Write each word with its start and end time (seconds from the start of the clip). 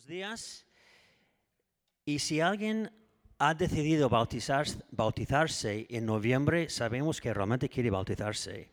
Buenos 0.00 0.08
días. 0.08 0.66
Y 2.06 2.20
si 2.20 2.40
alguien 2.40 2.90
ha 3.38 3.52
decidido 3.52 4.08
bautizar, 4.08 4.66
bautizarse 4.90 5.86
en 5.90 6.06
noviembre, 6.06 6.70
sabemos 6.70 7.20
que 7.20 7.34
realmente 7.34 7.68
quiere 7.68 7.90
bautizarse. 7.90 8.70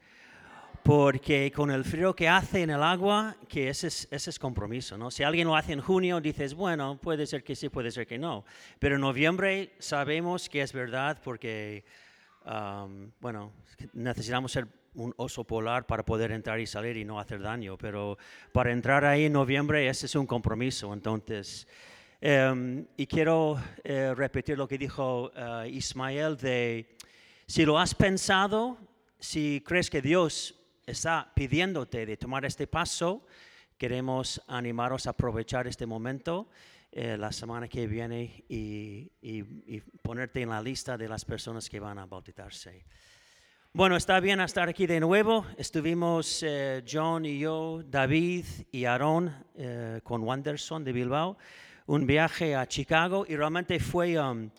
Porque 0.83 1.51
con 1.53 1.69
el 1.69 1.83
frío 1.83 2.15
que 2.15 2.29
hace 2.29 2.61
en 2.61 2.69
el 2.69 2.81
agua, 2.81 3.35
que 3.49 3.67
ese 3.67 3.87
es, 3.87 4.39
compromiso, 4.39 4.97
¿no? 4.97 5.11
Si 5.11 5.23
alguien 5.23 5.47
lo 5.47 5.57
hace 5.57 5.73
en 5.73 5.81
junio, 5.81 6.21
dices, 6.21 6.53
bueno, 6.53 6.97
puede 6.97 7.28
ser 7.28 7.44
que 7.44 7.57
sí, 7.57 7.67
puede 7.67 7.91
ser 7.91 8.07
que 8.07 8.17
no. 8.17 8.46
Pero 8.79 8.96
en 8.96 9.01
noviembre 9.01 9.73
sabemos 9.79 10.47
que 10.47 10.62
es 10.62 10.71
verdad 10.71 11.19
porque, 11.21 11.83
bueno, 13.19 13.51
necesitamos 13.91 14.53
ser 14.53 14.65
un 14.97 15.13
oso 15.17 15.43
polar 15.43 15.85
para 15.85 16.03
poder 16.03 16.31
entrar 16.31 16.59
y 16.59 16.67
salir 16.67 16.97
y 16.97 17.05
no 17.05 17.20
hacer 17.20 17.41
daño. 17.41 17.77
Pero 17.77 18.17
para 18.52 18.71
entrar 18.71 19.05
ahí 19.05 19.25
en 19.25 19.34
noviembre, 19.34 19.88
ese 19.88 20.07
es 20.07 20.16
un 20.16 20.25
compromiso. 20.25 20.91
Entonces, 20.91 21.67
em, 22.20 22.85
y 22.97 23.05
quiero 23.05 23.61
eh, 23.83 24.13
repetir 24.15 24.57
lo 24.57 24.67
que 24.67 24.77
dijo 24.77 25.31
eh, 25.35 25.69
Ismael 25.69 26.35
de, 26.38 26.97
si 27.45 27.63
lo 27.63 27.79
has 27.79 27.93
pensado, 27.93 28.77
si 29.19 29.63
crees 29.65 29.89
que 29.89 30.02
Dios 30.02 30.55
está 30.85 31.31
pidiéndote 31.35 32.05
de 32.05 32.17
tomar 32.17 32.43
este 32.45 32.66
paso, 32.66 33.25
queremos 33.77 34.41
animaros 34.47 35.05
a 35.05 35.11
aprovechar 35.11 35.67
este 35.67 35.85
momento 35.85 36.49
eh, 36.91 37.17
la 37.17 37.31
semana 37.31 37.67
que 37.67 37.85
viene 37.85 38.43
y, 38.49 39.11
ponerte 40.02 40.41
en 40.41 40.49
la 40.49 40.61
lista 40.61 40.97
de 40.97 41.07
las 41.07 41.25
personas 41.25 41.69
que 41.69 41.79
van 41.79 41.99
a 41.99 42.05
bautizarse. 42.05 42.85
Bueno, 43.77 43.95
está 43.95 44.20
bien 44.20 44.41
estar 44.41 44.67
aquí 44.67 44.88
de 44.88 44.99
nuevo. 44.99 45.45
Estuvimos 45.55 46.41
eh, 46.41 46.84
John 46.91 47.27
y 47.27 47.38
yo, 47.38 47.84
David 47.86 48.44
y 48.72 48.86
Aaron 48.86 49.31
eh, 49.55 50.00
con 50.03 50.23
Wanderson 50.23 50.84
de 50.84 50.91
Bilbao, 50.91 51.38
un 51.86 52.08
viaje 52.08 52.55
a 52.55 52.66
Chicago 52.66 53.23
y 53.30 53.36
realmente 53.36 53.80
fue, 53.80 54.20
um, 54.20 54.50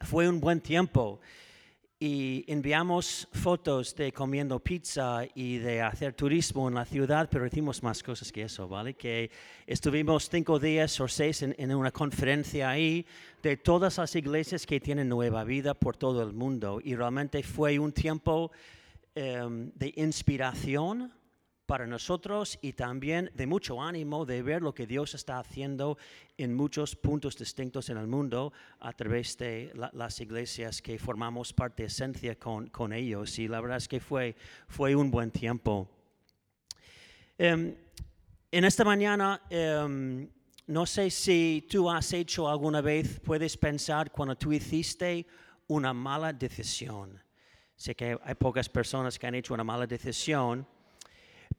fue 0.00 0.28
un 0.28 0.38
buen 0.38 0.60
tiempo 0.60 1.18
y 2.04 2.44
enviamos 2.48 3.28
fotos 3.30 3.94
de 3.94 4.10
comiendo 4.10 4.58
pizza 4.58 5.20
y 5.36 5.58
de 5.58 5.82
hacer 5.82 6.14
turismo 6.14 6.66
en 6.66 6.74
la 6.74 6.84
ciudad, 6.84 7.28
pero 7.30 7.46
hicimos 7.46 7.80
más 7.80 8.02
cosas 8.02 8.32
que 8.32 8.42
eso, 8.42 8.66
¿vale? 8.66 8.94
Que 8.94 9.30
estuvimos 9.68 10.28
cinco 10.28 10.58
días 10.58 11.00
o 11.00 11.06
seis 11.06 11.42
en, 11.42 11.54
en 11.56 11.72
una 11.72 11.92
conferencia 11.92 12.70
ahí 12.70 13.06
de 13.40 13.56
todas 13.56 13.98
las 13.98 14.16
iglesias 14.16 14.66
que 14.66 14.80
tienen 14.80 15.08
nueva 15.08 15.44
vida 15.44 15.74
por 15.74 15.96
todo 15.96 16.24
el 16.24 16.32
mundo 16.32 16.80
y 16.82 16.96
realmente 16.96 17.40
fue 17.44 17.78
un 17.78 17.92
tiempo 17.92 18.50
um, 19.14 19.70
de 19.72 19.92
inspiración 19.94 21.12
para 21.72 21.86
nosotros 21.86 22.58
y 22.60 22.74
también 22.74 23.30
de 23.32 23.46
mucho 23.46 23.80
ánimo 23.80 24.26
de 24.26 24.42
ver 24.42 24.60
lo 24.60 24.74
que 24.74 24.86
Dios 24.86 25.14
está 25.14 25.38
haciendo 25.38 25.96
en 26.36 26.52
muchos 26.54 26.94
puntos 26.94 27.34
distintos 27.38 27.88
en 27.88 27.96
el 27.96 28.06
mundo 28.06 28.52
a 28.78 28.92
través 28.92 29.38
de 29.38 29.72
la, 29.74 29.88
las 29.94 30.20
iglesias 30.20 30.82
que 30.82 30.98
formamos 30.98 31.54
parte 31.54 31.84
esencia 31.84 32.38
con, 32.38 32.66
con, 32.66 32.92
ellos. 32.92 33.38
Y 33.38 33.48
la 33.48 33.58
verdad 33.62 33.78
es 33.78 33.88
que 33.88 34.00
fue, 34.00 34.36
fue 34.68 34.94
un 34.94 35.10
buen 35.10 35.30
tiempo. 35.30 35.88
Um, 37.38 37.72
en 38.50 38.64
esta 38.66 38.84
mañana, 38.84 39.40
um, 39.50 40.28
no 40.66 40.84
sé 40.84 41.08
si 41.08 41.66
tú 41.70 41.90
has 41.90 42.12
hecho 42.12 42.50
alguna 42.50 42.82
vez, 42.82 43.18
puedes 43.20 43.56
pensar 43.56 44.12
cuando 44.12 44.36
tú 44.36 44.52
hiciste 44.52 45.26
una 45.68 45.94
mala 45.94 46.34
decisión. 46.34 47.18
Sé 47.76 47.94
que 47.94 48.18
hay 48.22 48.34
pocas 48.34 48.68
personas 48.68 49.18
que 49.18 49.26
han 49.26 49.36
hecho 49.36 49.54
una 49.54 49.64
mala 49.64 49.86
decisión. 49.86 50.66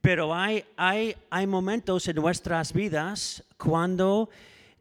Pero 0.03 0.35
hay, 0.35 0.65
hay, 0.75 1.15
hay 1.29 1.47
momentos 1.47 2.05
en 2.09 2.17
nuestras 2.17 2.73
vidas 2.73 3.41
cuando 3.57 4.29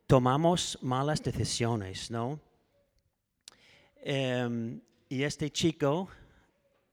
tomamos 0.09 0.77
malas 0.83 1.23
decisiones, 1.23 2.11
¿no? 2.11 2.41
Um, 4.05 4.81
y 5.09 5.23
este 5.23 5.49
chico 5.51 6.09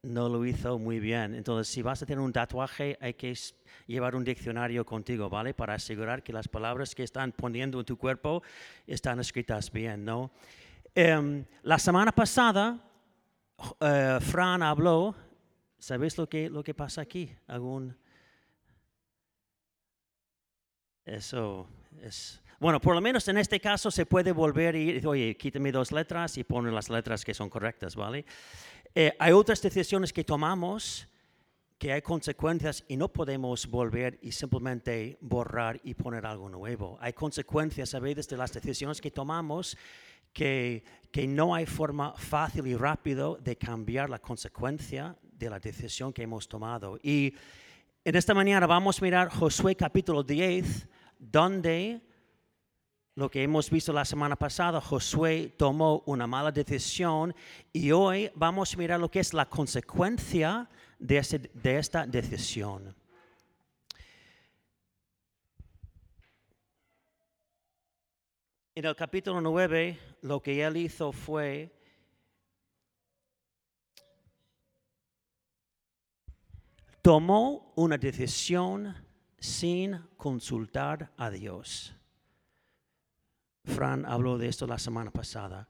no 0.04 0.30
lo 0.30 0.46
hizo 0.46 0.78
muy 0.78 1.00
bien. 1.00 1.34
Entonces, 1.34 1.74
si 1.74 1.81
vas 1.81 2.04
a 2.04 2.06
tener 2.06 2.20
un 2.20 2.31
tatuaje, 2.31 3.00
hay 3.02 3.16
que 3.16 3.36
llevar 3.88 4.14
un 4.16 4.24
diccionario 4.24 4.86
contigo, 4.86 5.28
¿vale? 5.28 5.56
Para 5.56 5.74
asegurar 5.74 6.22
que 6.22 6.31
las 6.31 6.48
palabras 6.48 6.94
que 6.94 7.02
están 7.02 7.31
poniendo 7.31 7.80
en 7.80 7.86
tu 7.88 7.98
cuerpo 7.98 8.44
están 8.86 9.20
escritas 9.20 9.72
bien, 9.72 10.06
¿no? 10.06 10.30
Um, 10.96 11.44
la 11.64 11.80
semana 11.80 12.12
pasada, 12.12 12.80
uh, 13.58 14.20
Fran 14.22 14.62
habló, 14.62 15.16
¿sabéis 15.80 16.16
lo 16.16 16.30
que, 16.30 16.48
lo 16.48 16.64
que 16.64 16.75
pasa 16.75 17.02
aquí? 17.02 17.36
¿Algún... 17.48 17.98
Eso 21.09 21.68
es... 22.03 22.40
Bueno, 22.59 22.80
por 22.80 22.94
lo 22.94 23.02
menos 23.02 23.28
en 23.30 23.38
este 23.38 23.59
caso 23.59 23.90
se 23.90 24.06
puede 24.06 24.31
volver 24.31 24.75
y 24.75 25.03
oye, 25.06 25.36
quítame 25.38 25.72
dos 25.72 25.92
letras 25.92 26.38
y 26.38 26.44
pone 26.44 26.72
las 26.72 26.90
letras 26.90 27.24
que 27.24 27.34
son 27.34 27.50
correctas, 27.50 27.96
¿vale? 27.96 28.25
Eh, 28.94 29.16
hay 29.18 29.31
otras 29.31 29.62
decisiones 29.62 30.12
que 30.14 30.24
tomamos 30.24 31.08
que 31.80 31.94
hay 31.94 32.02
consecuencias 32.02 32.84
y 32.90 32.98
no 32.98 33.08
podemos 33.08 33.66
volver 33.68 34.19
y 34.22 34.34
simplemente 34.34 35.18
borrar 35.22 35.80
y 35.84 35.94
poner 35.94 36.25
algo 36.25 36.50
nuevo. 36.50 36.98
Hay 37.00 37.14
consecuencias 37.14 37.96
a 37.96 38.00
veces 38.00 38.28
de 38.28 38.36
las 38.36 38.52
decisiones 38.52 39.00
que 39.00 39.09
tomamos 39.09 39.78
que, 40.34 40.84
que 41.12 41.25
no 41.25 41.56
hay 41.56 41.66
forma 41.66 42.14
fácil 42.18 42.68
y 42.68 42.75
rápido 42.75 43.40
de 43.42 43.56
cambiar 43.56 44.09
la 44.09 44.19
consecuencia 44.19 45.16
de 45.24 45.50
la 45.50 45.59
decisión 45.59 46.12
que 46.12 46.24
hemos 46.24 46.50
tomado. 46.50 47.00
Y 47.02 47.34
en 48.03 48.16
esta 48.16 48.34
mañana 48.34 48.68
vamos 48.68 49.02
a 49.02 49.06
mirar 49.06 49.30
Josué 49.30 49.75
capítulo 49.75 50.22
10 50.22 50.99
donde 51.19 52.02
lo 53.16 53.30
que 53.30 53.44
hemos 53.44 53.69
visto 53.69 53.91
la 53.91 54.06
semana 54.06 54.38
pasada, 54.38 54.80
Josué 54.80 55.53
tomó 55.57 56.03
una 56.06 56.25
mala 56.25 56.52
decisión 56.52 57.35
y 57.74 57.91
hoy 57.91 58.31
vamos 58.34 58.74
a 58.74 58.78
mirar 58.78 59.00
lo 59.00 59.12
que 59.12 59.19
es 59.19 59.34
la 59.34 59.47
consecuencia 59.47 60.69
de, 60.97 61.50
de 61.53 61.78
esta 61.78 62.07
decisión. 62.07 62.96
En 68.74 68.86
el 68.86 68.96
capítulo 68.96 69.41
9, 69.41 70.00
lo 70.22 70.41
que 70.41 70.63
él 70.63 70.78
hizo 70.78 71.12
fue 71.12 71.75
tomó 77.01 77.74
una 77.75 77.97
decisión 77.97 78.96
sin 79.40 80.00
consultar 80.18 81.12
a 81.18 81.30
Dios. 81.30 81.94
Fran 83.64 84.06
habló 84.06 84.38
de 84.38 84.48
esto 84.48 84.68
la 84.68 84.80
semana 84.80 85.12
pasada. 85.12 85.68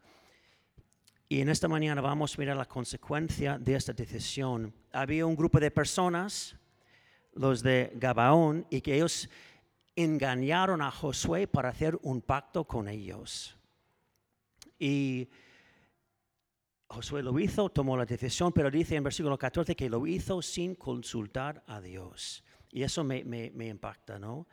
Y 1.27 1.41
en 1.41 1.49
esta 1.49 1.67
mañana 1.67 2.01
vamos 2.01 2.35
a 2.35 2.39
mirar 2.39 2.57
la 2.57 2.65
consecuencia 2.65 3.59
de 3.59 3.75
esta 3.75 3.93
decisión. 3.93 4.73
Había 4.91 5.25
un 5.25 5.35
grupo 5.35 5.59
de 5.59 5.69
personas, 5.69 6.55
los 7.33 7.61
de 7.61 7.91
Gabaón, 7.95 8.65
y 8.69 8.81
que 8.81 8.95
ellos 8.95 9.29
engañaron 9.95 10.81
a 10.81 10.89
Josué 10.89 11.45
para 11.45 11.69
hacer 11.69 11.99
un 12.01 12.21
pacto 12.21 12.63
con 12.63 12.87
ellos. 12.87 13.55
Y 14.79 15.29
Josué 16.87 17.21
lo 17.21 17.37
hizo, 17.39 17.69
tomó 17.69 17.95
la 17.95 18.05
decisión, 18.05 18.51
pero 18.51 18.71
dice 18.71 18.95
en 18.95 19.03
versículo 19.03 19.37
14 19.37 19.75
que 19.75 19.89
lo 19.89 20.07
hizo 20.07 20.41
sin 20.41 20.73
consultar 20.73 21.63
a 21.67 21.79
Dios. 21.79 22.43
Y 22.71 22.83
eso 22.83 23.03
me, 23.03 23.23
me, 23.23 23.67
impacta, 23.67 24.19
¿no? 24.19 24.47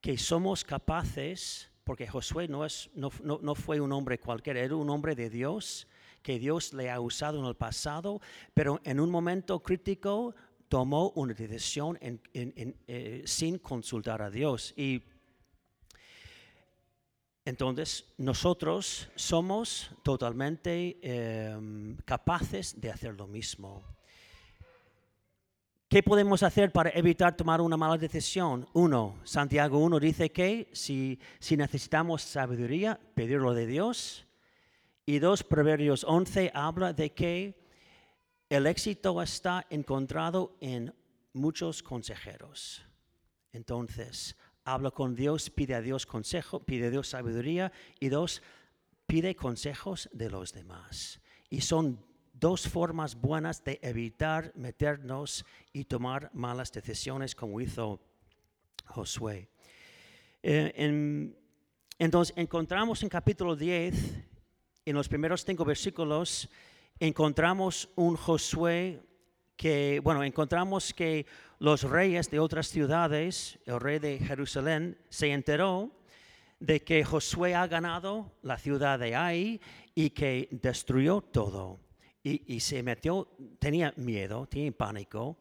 Que 0.00 0.18
somos 0.18 0.64
capaces, 0.64 1.70
porque 1.84 2.06
Josué 2.06 2.48
no, 2.48 2.64
es, 2.64 2.90
no, 2.94 3.10
no, 3.22 3.38
no 3.42 3.54
fue 3.54 3.80
un 3.80 3.92
hombre 3.92 4.18
cualquiera, 4.18 4.60
era 4.60 4.76
un 4.76 4.90
hombre 4.90 5.14
de 5.14 5.30
Dios, 5.30 5.86
que 6.22 6.38
Dios 6.38 6.74
le 6.74 6.90
ha 6.90 7.00
usado 7.00 7.38
en 7.38 7.46
el 7.46 7.54
pasado, 7.54 8.20
pero 8.52 8.80
en 8.84 9.00
un 9.00 9.10
momento 9.10 9.60
crítico 9.60 10.34
tomó 10.68 11.10
una 11.10 11.34
decisión 11.34 11.98
eh, 12.02 13.22
sin 13.24 13.58
consultar 13.58 14.20
a 14.22 14.30
Dios. 14.30 14.74
Y 14.76 15.02
entonces 17.44 18.12
nosotros 18.18 19.08
somos 19.14 19.90
totalmente 20.02 20.98
eh, 21.00 21.96
capaces 22.04 22.80
de 22.80 22.90
hacer 22.90 23.14
lo 23.14 23.28
mismo. 23.28 23.95
¿Qué 25.88 26.02
podemos 26.02 26.42
hacer 26.42 26.72
para 26.72 26.90
evitar 26.90 27.36
tomar 27.36 27.60
una 27.60 27.76
mala 27.76 27.96
decisión? 27.96 28.66
Uno, 28.72 29.20
Santiago 29.22 29.78
1 29.78 30.00
dice 30.00 30.32
que 30.32 30.68
si, 30.72 31.20
si 31.38 31.56
necesitamos 31.56 32.22
sabiduría, 32.22 32.98
pedirlo 33.14 33.54
de 33.54 33.68
Dios. 33.68 34.26
Y 35.06 35.20
dos, 35.20 35.44
Proverbios 35.44 36.02
11 36.02 36.50
habla 36.52 36.92
de 36.92 37.12
que 37.12 37.62
el 38.50 38.66
éxito 38.66 39.22
está 39.22 39.64
encontrado 39.70 40.56
en 40.60 40.92
muchos 41.34 41.84
consejeros. 41.84 42.82
Entonces, 43.52 44.36
habla 44.64 44.90
con 44.90 45.14
Dios, 45.14 45.50
pide 45.50 45.76
a 45.76 45.80
Dios 45.82 46.04
consejo, 46.04 46.58
pide 46.58 46.88
a 46.88 46.90
Dios 46.90 47.10
sabiduría. 47.10 47.70
Y 48.00 48.08
dos, 48.08 48.42
pide 49.06 49.36
consejos 49.36 50.08
de 50.12 50.30
los 50.30 50.52
demás. 50.52 51.20
Y 51.48 51.60
son 51.60 52.04
dos 52.38 52.68
formas 52.68 53.14
buenas 53.14 53.64
de 53.64 53.78
evitar 53.82 54.52
meternos 54.56 55.44
y 55.72 55.84
tomar 55.84 56.30
malas 56.34 56.70
decisiones 56.70 57.34
como 57.34 57.60
hizo 57.60 58.00
Josué. 58.84 59.48
Eh, 60.42 60.72
en, 60.76 61.36
Entonces 61.98 62.36
encontramos 62.36 63.02
en 63.02 63.08
capítulo 63.08 63.56
10, 63.56 63.94
en 64.84 64.94
los 64.94 65.08
primeros 65.08 65.44
cinco 65.44 65.64
versículos, 65.64 66.48
encontramos 67.00 67.88
un 67.96 68.16
Josué 68.16 69.02
que, 69.56 70.00
bueno, 70.04 70.22
encontramos 70.22 70.92
que 70.92 71.24
los 71.58 71.84
reyes 71.84 72.30
de 72.30 72.38
otras 72.38 72.68
ciudades, 72.68 73.58
el 73.64 73.80
rey 73.80 73.98
de 73.98 74.18
Jerusalén, 74.18 74.98
se 75.08 75.32
enteró 75.32 75.90
de 76.60 76.82
que 76.82 77.02
Josué 77.02 77.54
ha 77.54 77.66
ganado 77.66 78.32
la 78.42 78.58
ciudad 78.58 78.98
de 78.98 79.16
Ai 79.16 79.60
y 79.94 80.10
que 80.10 80.48
destruyó 80.50 81.22
todo. 81.22 81.85
Y, 82.28 82.58
se 82.58 82.82
metió, 82.82 83.28
tenía 83.60 83.94
miedo, 83.96 84.48
tenía 84.48 84.72
pánico. 84.72 85.38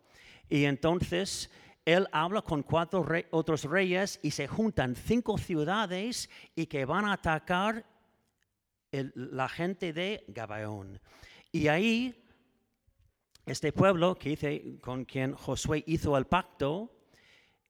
Y 0.48 0.66
entonces 0.66 1.50
él 1.84 2.08
habla 2.12 2.44
con 2.44 2.62
cuatro 2.62 3.04
otros 3.32 3.64
reyes 3.64 4.20
y 4.22 4.30
se 4.30 4.48
juntan 4.48 4.96
cinco 4.96 5.40
ciudades 5.40 6.30
y 6.56 6.68
que 6.68 6.86
van 6.86 7.06
a 7.06 7.14
atacar 7.14 7.88
la 8.92 9.50
gente 9.50 9.94
de 9.94 10.26
Gabaón. 10.28 11.02
Y 11.52 11.70
ahí, 11.70 12.24
este 13.48 13.72
pueblo 13.72 14.14
que 14.14 14.30
dice, 14.30 14.78
con 14.80 15.06
quien 15.06 15.34
Josué 15.34 15.84
hizo 15.88 16.16
el 16.16 16.26
pacto, 16.26 16.95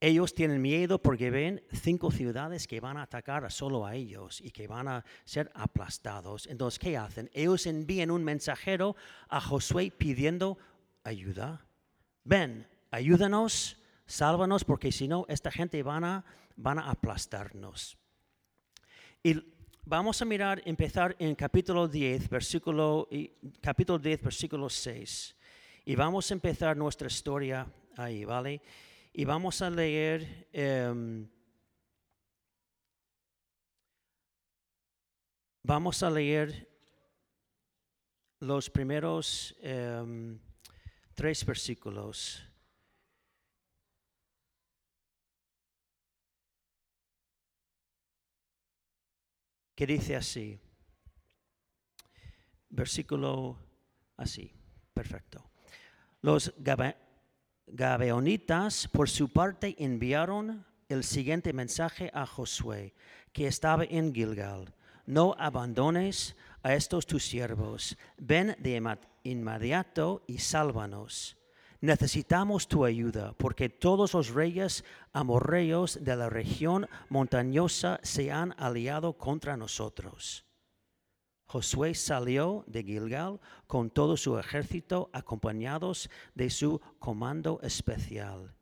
ellos 0.06 0.34
tienen 0.34 0.62
miedo 0.62 1.02
porque 1.02 1.30
ven 1.30 1.64
cinco 1.72 2.12
ciudades 2.12 2.68
que 2.68 2.78
van 2.78 2.96
a 2.96 3.02
atacar 3.02 3.50
solo 3.50 3.84
a 3.84 3.96
ellos 3.96 4.40
y 4.40 4.52
que 4.52 4.68
van 4.68 4.86
a 4.86 5.04
ser 5.24 5.50
aplastados. 5.52 6.46
Entonces, 6.46 6.78
¿qué 6.78 6.96
hacen? 6.96 7.28
Ellos 7.34 7.66
envían 7.66 8.12
un 8.12 8.22
mensajero 8.22 8.94
a 9.28 9.40
Josué 9.40 9.90
pidiendo 9.90 10.58
ayuda. 11.02 11.66
Ven, 12.22 12.68
ayúdanos, 12.92 13.82
sálvanos, 14.06 14.64
porque 14.64 14.92
si 14.92 15.08
no, 15.08 15.26
esta 15.28 15.50
gente 15.50 15.82
van 15.82 16.04
a, 16.04 16.24
van 16.54 16.78
a 16.78 16.88
aplastarnos. 16.88 17.98
Y 19.24 19.42
vamos 19.84 20.22
a 20.22 20.24
mirar, 20.24 20.62
empezar 20.66 21.16
en 21.18 21.34
capítulo 21.34 21.88
10, 21.88 22.28
versículo, 22.28 23.08
capítulo 23.60 23.98
10, 23.98 24.22
versículo 24.22 24.68
6. 24.68 25.36
Y 25.84 25.96
vamos 25.96 26.30
a 26.30 26.34
empezar 26.34 26.76
nuestra 26.76 27.08
historia 27.08 27.66
ahí, 27.96 28.24
¿vale? 28.24 28.62
Y 29.18 29.24
vamos 29.24 29.62
a 29.62 29.70
leer 29.70 30.46
em, 30.52 31.26
vamos 35.62 36.02
a 36.02 36.10
leer 36.10 36.68
los 38.40 38.68
primeros 38.68 39.56
em, 39.60 40.38
tres 41.14 41.46
versículos. 41.46 42.42
que 49.74 49.86
dice 49.86 50.16
así, 50.16 50.58
versículo 52.70 53.58
así, 54.16 54.50
perfecto. 54.94 55.50
Los 56.22 56.54
Gabeonitas, 57.66 58.86
por 58.88 59.08
su 59.10 59.28
parte, 59.28 59.74
enviaron 59.78 60.64
el 60.88 61.02
siguiente 61.02 61.52
mensaje 61.52 62.10
a 62.14 62.24
Josué, 62.24 62.94
que 63.32 63.48
estaba 63.48 63.84
en 63.84 64.14
Gilgal. 64.14 64.72
No 65.04 65.34
abandones 65.38 66.36
a 66.62 66.74
estos 66.74 67.06
tus 67.06 67.24
siervos. 67.24 67.98
Ven 68.18 68.56
de 68.60 68.98
inmediato 69.24 70.22
y 70.28 70.38
sálvanos. 70.38 71.36
Necesitamos 71.80 72.68
tu 72.68 72.84
ayuda, 72.84 73.34
porque 73.36 73.68
todos 73.68 74.14
los 74.14 74.30
reyes 74.30 74.84
amorreos 75.12 76.02
de 76.02 76.16
la 76.16 76.30
región 76.30 76.88
montañosa 77.08 78.00
se 78.02 78.32
han 78.32 78.54
aliado 78.58 79.18
contra 79.18 79.56
nosotros. 79.56 80.45
Josué 81.46 81.94
salió 81.94 82.64
de 82.66 82.82
Gilgal 82.82 83.40
con 83.66 83.90
todo 83.90 84.16
su 84.16 84.38
ejército 84.38 85.10
acompañados 85.12 86.10
de 86.34 86.50
su 86.50 86.80
comando 86.98 87.60
especial. 87.62 88.54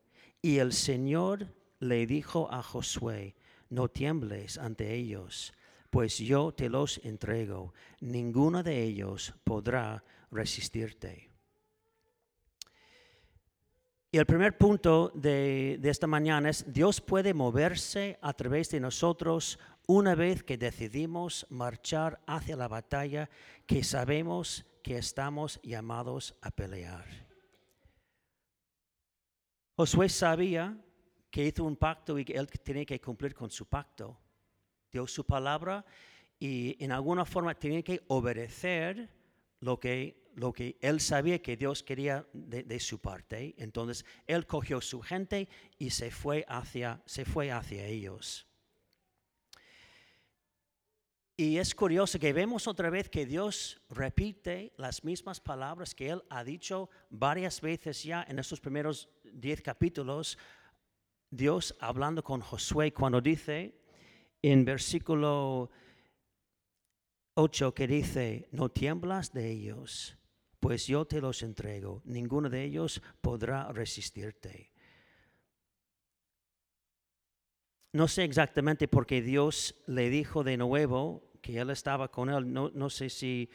Y 0.42 0.58
el 0.58 0.72
Señor 0.72 1.54
le 1.80 2.06
dijo 2.06 2.48
a 2.52 2.62
Josué, 2.62 3.34
no 3.70 3.88
tiembles 3.88 4.58
ante 4.58 4.94
ellos, 4.94 5.54
pues 5.90 6.18
yo 6.18 6.52
te 6.52 6.68
los 6.68 6.98
entrego. 7.04 7.72
Ninguno 8.00 8.62
de 8.62 8.82
ellos 8.82 9.34
podrá 9.44 10.04
resistirte. 10.30 11.33
Y 14.14 14.18
el 14.18 14.26
primer 14.26 14.56
punto 14.56 15.10
de, 15.12 15.80
esta 15.82 16.06
mañana 16.06 16.48
es, 16.48 16.72
Dios 16.72 17.00
puede 17.00 17.34
moverse 17.34 18.16
a 18.22 18.32
través 18.32 18.70
de 18.70 18.78
nosotros 18.78 19.58
una 19.88 20.14
vez 20.14 20.44
que 20.44 20.56
decidimos 20.56 21.44
marchar 21.50 22.20
hacia 22.24 22.54
la 22.54 22.68
batalla 22.68 23.28
que 23.66 23.82
sabemos 23.82 24.64
que 24.84 24.98
estamos 24.98 25.58
llamados 25.64 26.36
a 26.42 26.52
pelear. 26.52 27.04
Josué 29.76 30.08
sabía 30.08 30.78
que 31.28 31.46
hizo 31.46 31.64
un 31.64 31.74
pacto 31.74 32.16
y 32.16 32.24
que 32.24 32.34
él 32.34 32.46
tenía 32.46 32.84
que 32.84 33.00
cumplir 33.00 33.34
con 33.34 33.50
su 33.50 33.66
pacto. 33.66 34.16
Dio 34.92 35.08
su 35.08 35.26
palabra 35.26 35.84
y 36.38 36.76
en 36.78 36.92
alguna 36.92 37.24
forma 37.24 37.52
tenía 37.56 37.82
que 37.82 38.04
obedecer 38.06 39.10
lo 39.58 39.80
que, 39.80 40.23
lo 40.34 40.52
que 40.52 40.76
él 40.80 41.00
sabía 41.00 41.40
que 41.40 41.56
Dios 41.56 41.82
quería 41.82 42.26
de, 42.32 42.80
su 42.80 42.98
parte. 42.98 43.54
Entonces 43.58 44.04
él 44.26 44.46
cogió 44.46 44.80
su 44.80 45.00
gente 45.00 45.48
y 45.78 45.90
se 45.90 46.10
fue 46.10 46.44
hacia, 46.48 47.02
se 47.06 47.24
fue 47.24 47.50
hacia 47.50 47.86
ellos. 47.86 48.46
Y 51.36 51.58
es 51.58 51.74
curioso 51.74 52.18
que 52.20 52.32
vemos 52.32 52.68
otra 52.68 52.90
vez 52.90 53.08
que 53.08 53.26
Dios 53.26 53.80
repite 53.90 54.72
las 54.76 55.02
mismas 55.02 55.40
palabras 55.40 55.92
que 55.92 56.10
Él 56.10 56.22
ha 56.30 56.44
dicho 56.44 56.90
varias 57.10 57.60
veces 57.60 58.04
ya 58.04 58.24
en 58.28 58.38
estos 58.38 58.60
primeros 58.60 59.08
diez 59.24 59.60
capítulos. 59.60 60.38
Dios 61.30 61.74
hablando 61.80 62.22
con 62.22 62.40
Josué 62.40 62.92
cuando 62.92 63.20
dice 63.20 63.74
en 64.42 64.64
versículo 64.64 65.70
8 67.34 67.74
que 67.74 67.88
dice, 67.88 68.48
no 68.52 68.68
tiemblas 68.68 69.32
de 69.32 69.50
ellos, 69.50 70.16
pues 70.64 70.86
yo 70.86 71.04
te 71.04 71.20
los 71.20 71.42
entrego, 71.42 72.00
ninguno 72.06 72.48
de 72.48 72.64
ellos 72.64 73.02
podrá 73.20 73.70
resistirte. 73.70 74.72
No 77.92 78.08
sé 78.08 78.24
exactamente 78.24 78.88
por 78.88 79.04
qué 79.04 79.20
Dios 79.20 79.74
le 79.86 80.08
dijo 80.08 80.42
de 80.42 80.56
nuevo 80.56 81.30
que 81.42 81.58
él 81.58 81.68
estaba 81.68 82.10
con 82.10 82.30
él. 82.30 82.50
No, 82.50 82.88
sé 82.88 83.10
si, 83.10 83.50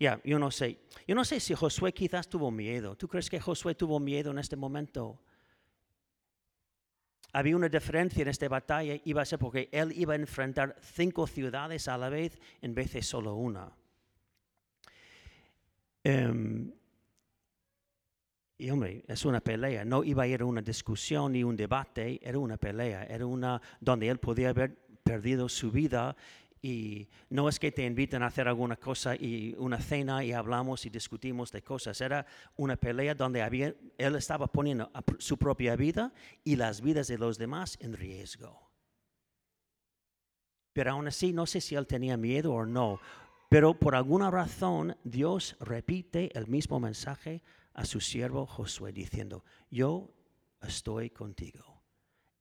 ya, 0.00 0.22
yo 0.24 0.38
no 0.38 0.50
sé. 0.50 0.80
Yo 1.06 1.14
no 1.14 1.26
sé 1.26 1.38
si 1.38 1.52
Josué 1.52 1.92
quizás 1.92 2.30
tuvo 2.30 2.50
miedo. 2.50 2.96
¿Tú 2.96 3.08
crees 3.08 3.28
que 3.28 3.40
Josué 3.40 3.74
tuvo 3.74 4.00
miedo 4.00 4.30
en 4.30 4.38
este 4.38 4.56
momento? 4.56 5.20
Había 7.34 7.56
una 7.56 7.68
diferencia 7.68 8.22
en 8.22 8.28
esta 8.28 8.48
batalla, 8.48 8.98
iba 9.04 9.20
a 9.20 9.26
ser 9.26 9.38
porque 9.38 9.68
él 9.70 9.92
iba 9.94 10.14
a 10.14 10.16
enfrentar 10.16 10.76
cinco 10.80 11.26
ciudades 11.26 11.88
a 11.88 11.98
la 11.98 12.08
vez 12.08 12.40
en 12.62 12.74
vez 12.74 12.94
de 12.94 13.02
solo 13.02 13.34
una. 13.34 13.70
Em, 16.04 16.70
y 18.58 18.70
hombre, 18.70 19.04
es 19.08 19.24
una 19.24 19.40
pelea, 19.40 19.84
no 19.84 20.04
iba 20.04 20.24
a 20.24 20.26
ir 20.26 20.42
a 20.42 20.44
una 20.44 20.60
discusión 20.60 21.32
ni 21.32 21.42
un 21.42 21.56
debate, 21.56 22.20
era 22.22 22.38
una 22.38 22.58
pelea, 22.58 23.04
era 23.04 23.26
una 23.26 23.60
donde 23.80 24.08
él 24.08 24.18
podía 24.18 24.50
haber 24.50 24.76
perdido 25.02 25.48
su 25.48 25.72
vida 25.72 26.14
y 26.60 27.08
no 27.30 27.48
es 27.48 27.58
que 27.58 27.72
te 27.72 27.84
inviten 27.84 28.22
a 28.22 28.26
hacer 28.26 28.46
alguna 28.46 28.76
cosa 28.76 29.16
y 29.16 29.54
una 29.58 29.78
cena 29.80 30.24
y 30.24 30.32
hablamos 30.32 30.86
y 30.86 30.90
discutimos 30.90 31.52
de 31.52 31.62
cosas, 31.62 32.00
era 32.00 32.26
una 32.56 32.76
pelea 32.76 33.14
donde 33.14 33.42
él 33.98 34.16
estaba 34.16 34.46
poniendo 34.46 34.90
su 35.18 35.36
propia 35.36 35.74
vida 35.74 36.12
y 36.42 36.56
las 36.56 36.80
vidas 36.80 37.08
de 37.08 37.18
los 37.18 37.38
demás 37.38 37.76
en 37.80 37.94
riesgo. 37.94 38.70
Pero 40.72 40.92
aún 40.92 41.06
así, 41.06 41.32
no 41.32 41.46
sé 41.46 41.60
si 41.60 41.74
él 41.74 41.86
tenía 41.86 42.16
miedo 42.16 42.52
o 42.52 42.66
no, 42.66 42.98
pero 43.48 43.78
por 43.78 43.94
alguna 43.94 44.30
razón 44.30 44.96
Dios 45.04 45.56
repite 45.60 46.36
el 46.36 46.46
mismo 46.48 46.80
mensaje 46.80 47.42
a 47.74 47.84
su 47.84 48.00
siervo 48.00 48.46
Josué 48.46 48.92
diciendo, 48.92 49.44
yo 49.70 50.10
estoy 50.62 51.10
contigo. 51.10 51.82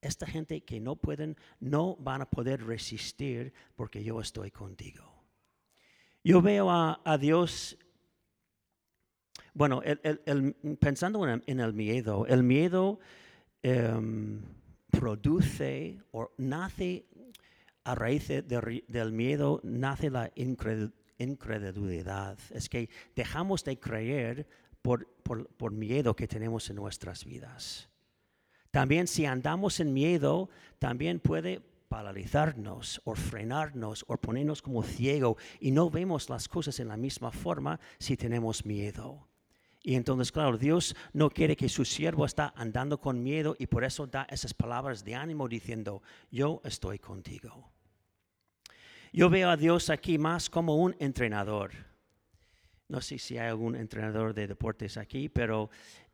Esta 0.01 0.25
gente 0.25 0.61
que 0.61 0.79
no 0.79 0.95
pueden, 0.95 1.37
no 1.59 1.95
van 1.97 2.21
a 2.21 2.29
poder 2.29 2.65
resistir 2.65 3.53
porque 3.75 4.03
yo 4.03 4.19
estoy 4.19 4.51
contigo. 4.51 5.03
Yo 6.23 6.41
veo 6.41 6.69
a, 6.69 7.17
Dios, 7.19 7.77
bueno, 9.53 9.81
pensando 10.79 11.27
en, 11.27 11.59
el 11.59 11.73
miedo, 11.73 12.25
el 12.27 12.43
miedo 12.43 12.99
em, 13.61 14.41
produce 14.89 15.99
o 16.11 16.31
nace 16.37 17.05
a 17.83 17.95
raíz 17.95 18.27
del 18.27 19.11
miedo, 19.11 19.59
nace 19.63 20.09
la 20.09 20.31
incredulidad. 20.35 22.37
Es 22.51 22.69
que 22.69 22.89
dejamos 23.15 23.63
de 23.63 23.79
creer 23.79 24.47
por, 24.81 25.07
miedo 25.71 26.15
que 26.15 26.27
tenemos 26.27 26.69
en 26.69 26.75
nuestras 26.75 27.25
vidas. 27.25 27.89
También 28.71 29.07
si 29.07 29.25
andamos 29.25 29.79
en 29.79 29.93
miedo, 29.93 30.49
también 30.79 31.19
puede 31.19 31.61
paralizarnos 31.87 33.01
o 33.05 33.15
frenarnos 33.15 34.03
o 34.07 34.17
ponernos 34.17 34.61
como 34.61 34.83
ciego 34.83 35.37
y 35.59 35.71
no 35.71 35.89
vemos 35.89 36.29
las 36.29 36.47
cosas 36.47 36.79
en 36.79 36.87
la 36.87 36.97
misma 36.97 37.31
forma 37.31 37.79
si 37.99 38.17
tenemos 38.17 38.65
miedo. 38.65 39.27
Y 39.85 39.95
entonces, 39.95 40.31
claro, 40.31 40.57
Dios 40.57 40.95
no 41.11 41.29
quiere 41.29 41.57
que 41.57 41.67
su 41.67 41.83
siervo 41.83 42.25
está 42.25 42.53
andando 42.55 43.01
con 43.01 43.21
miedo 43.21 43.53
y 43.59 43.67
por 43.67 43.83
eso 43.83 44.07
da 44.07 44.25
esas 44.29 44.53
palabras 44.53 45.03
de 45.03 45.13
ánimo 45.13 45.49
diciendo, 45.49 46.01
yo 46.31 46.61
estoy 46.63 46.99
contigo. 46.99 47.69
Yo 49.11 49.29
veo 49.29 49.49
a 49.49 49.57
Dios 49.57 49.89
aquí 49.89 50.17
más 50.17 50.49
como 50.49 50.77
un 50.77 50.95
entrenador. 50.99 51.71
No 52.87 53.01
sé 53.01 53.19
si 53.19 53.37
hay 53.37 53.49
algún 53.49 53.75
entrenador 53.75 54.33
de 54.33 54.47
deportes 54.47 54.95
aquí, 54.95 55.27
pero 55.27 55.69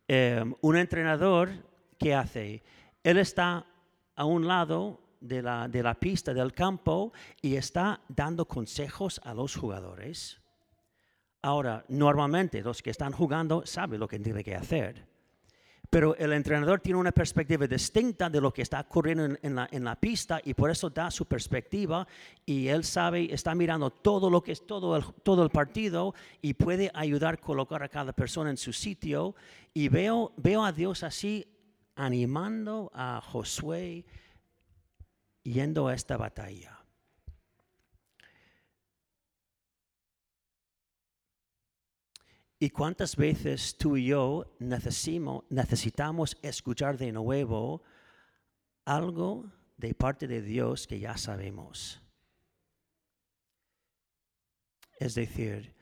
em, 0.08 0.56
un 0.62 0.76
entrenador, 0.76 1.52
¿qué 2.00 2.16
hace? 2.16 2.64
Él 3.04 3.20
está 3.20 3.68
a 4.16 4.26
un 4.26 4.48
lado 4.48 5.00
de 5.22 5.44
la, 5.44 5.68
de 5.68 5.84
la 5.84 5.94
pista 5.94 6.34
del 6.34 6.54
campo 6.54 7.14
y 7.40 7.56
está 7.56 8.02
dando 8.08 8.48
consejos 8.48 9.22
a 9.24 9.36
los 9.36 9.56
jugadores. 9.56 10.42
Ahora, 11.42 11.86
normalmente 11.88 12.62
los 12.62 12.82
que 12.82 12.90
están 12.90 13.14
jugando 13.14 13.66
saben 13.66 14.00
lo 14.00 14.08
que 14.08 14.20
tienen 14.20 14.44
que 14.44 14.56
hacer. 14.56 15.08
Pero 15.90 16.16
el 16.18 16.34
entrenador 16.34 16.82
tiene 16.82 17.00
una 17.00 17.12
perspectiva 17.12 17.66
distinta 17.66 18.30
de 18.30 18.40
lo 18.40 18.54
que 18.54 18.62
está 18.62 18.82
ocurriendo 18.82 19.38
en, 19.42 19.56
la, 19.56 19.68
en, 19.72 19.84
la, 19.84 19.96
pista 19.96 20.40
y 20.44 20.54
por 20.54 20.70
eso 20.70 20.92
da 20.92 21.10
su 21.10 21.26
perspectiva 21.26 22.08
y 22.46 22.68
él 22.68 22.84
sabe, 22.84 23.34
está 23.34 23.56
mirando 23.56 23.90
todo 23.90 24.30
lo 24.30 24.44
que 24.44 24.52
es 24.52 24.68
todo 24.68 24.96
el, 24.96 25.04
todo 25.24 25.42
el 25.42 25.50
partido 25.50 26.14
y 26.44 26.54
puede 26.54 26.92
ayudar 26.94 27.36
a 27.36 27.38
colocar 27.38 27.82
a 27.82 27.90
cada 27.90 28.14
persona 28.14 28.52
en 28.52 28.58
su 28.58 28.72
sitio. 28.72 29.34
Y 29.74 29.90
veo, 29.90 30.32
veo 30.38 30.64
a 30.64 30.72
Dios 30.72 31.02
así 31.02 31.48
animando 31.96 32.92
a 32.94 33.20
Josué 33.22 34.06
yendo 35.44 35.88
a 35.88 35.96
esta 35.96 36.18
batalla. 36.18 36.79
¿Y 42.62 42.72
cuántas 42.72 43.16
veces 43.16 43.78
tú 43.78 43.96
y 43.96 44.08
yo 44.08 44.54
necesitamos, 44.60 46.38
escuchar 46.42 46.98
de 46.98 47.14
nuevo 47.14 47.82
algo 48.84 49.50
de 49.78 49.94
parte 49.94 50.28
de 50.28 50.42
Dios 50.42 50.86
que 50.86 51.00
ya 51.00 51.16
sabemos? 51.18 52.02
Es 54.98 55.16
decir, 55.16 55.74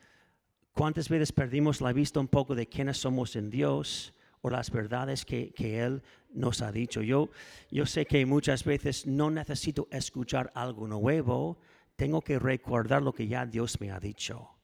¿cuántas 0.72 1.10
veces 1.10 1.32
perdimos 1.32 1.82
la 1.82 1.94
vista 1.94 2.20
un 2.20 2.28
poco 2.28 2.54
de 2.54 2.68
quiénes 2.68 3.00
somos 3.00 3.36
en 3.36 3.50
Dios 3.50 4.14
o 4.42 4.52
las 4.52 4.70
verdades 4.70 5.26
que, 5.26 5.52
Él 5.58 6.04
nos 6.30 6.62
ha 6.62 6.72
dicho? 6.72 7.02
Yo, 7.02 7.32
yo 7.72 7.88
sé 7.88 8.06
que 8.06 8.24
muchas 8.28 8.64
veces 8.64 9.08
no 9.08 9.32
necesito 9.32 9.88
escuchar 9.90 10.52
algo 10.54 10.88
nuevo, 10.88 11.58
tengo 11.96 12.22
que 12.22 12.38
recordar 12.38 13.02
lo 13.02 13.14
que 13.14 13.28
ya 13.28 13.48
Dios 13.48 13.82
me 13.82 13.90
ha 13.90 14.00
dicho. 14.00 14.57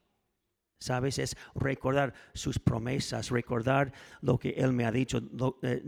¿Sabes? 0.84 1.18
Es 1.18 1.38
recordar 1.56 2.14
sus 2.34 2.60
promesas, 2.60 3.30
recordar 3.30 3.94
lo 4.20 4.38
que 4.38 4.50
Él 4.50 4.74
me 4.74 4.84
ha 4.86 4.92
dicho, 4.92 5.22
eh, 5.62 5.82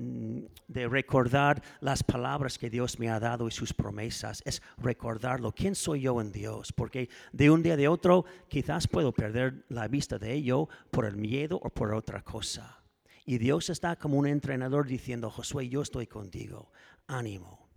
de 0.69 0.87
recordar 0.87 1.61
las 1.81 2.01
palabras 2.01 2.57
que 2.57 2.69
Dios 2.69 2.97
me 2.97 3.09
ha 3.09 3.19
dado 3.19 3.49
y 3.49 3.51
sus 3.51 3.73
promesas. 3.73 4.41
Es 4.45 4.61
recordarlo. 4.77 5.51
¿Quién 5.51 5.75
soy 5.75 6.01
yo 6.01 6.21
en 6.21 6.31
Dios? 6.31 6.71
Porque 6.71 7.09
de 7.33 7.51
un 7.51 7.61
día 7.61 7.75
de 7.75 7.89
otro 7.89 8.23
quizás 8.47 8.87
puedo 8.87 9.11
perder 9.11 9.65
la 9.67 9.89
vista 9.89 10.17
de 10.17 10.31
ello 10.31 10.69
por 10.91 11.03
el 11.03 11.17
miedo 11.17 11.59
o 11.61 11.69
por 11.69 11.93
otra 11.93 12.21
cosa. 12.23 12.81
Y 13.25 13.37
Dios 13.37 13.69
está 13.69 13.97
como 13.97 14.17
un 14.17 14.27
entrenador 14.27 14.87
diciendo, 14.87 15.29
Josué, 15.29 15.67
yo 15.67 15.81
estoy 15.81 16.07
contigo. 16.07 16.71
Ánimo. 17.07 17.67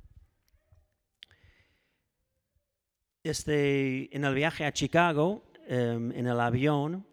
Este, 3.24 4.14
en 4.16 4.24
el 4.24 4.34
viaje 4.36 4.64
a 4.64 4.72
Chicago, 4.72 5.47
em, 5.68 6.12
en 6.12 6.26
el 6.26 6.40
avión, 6.40 7.06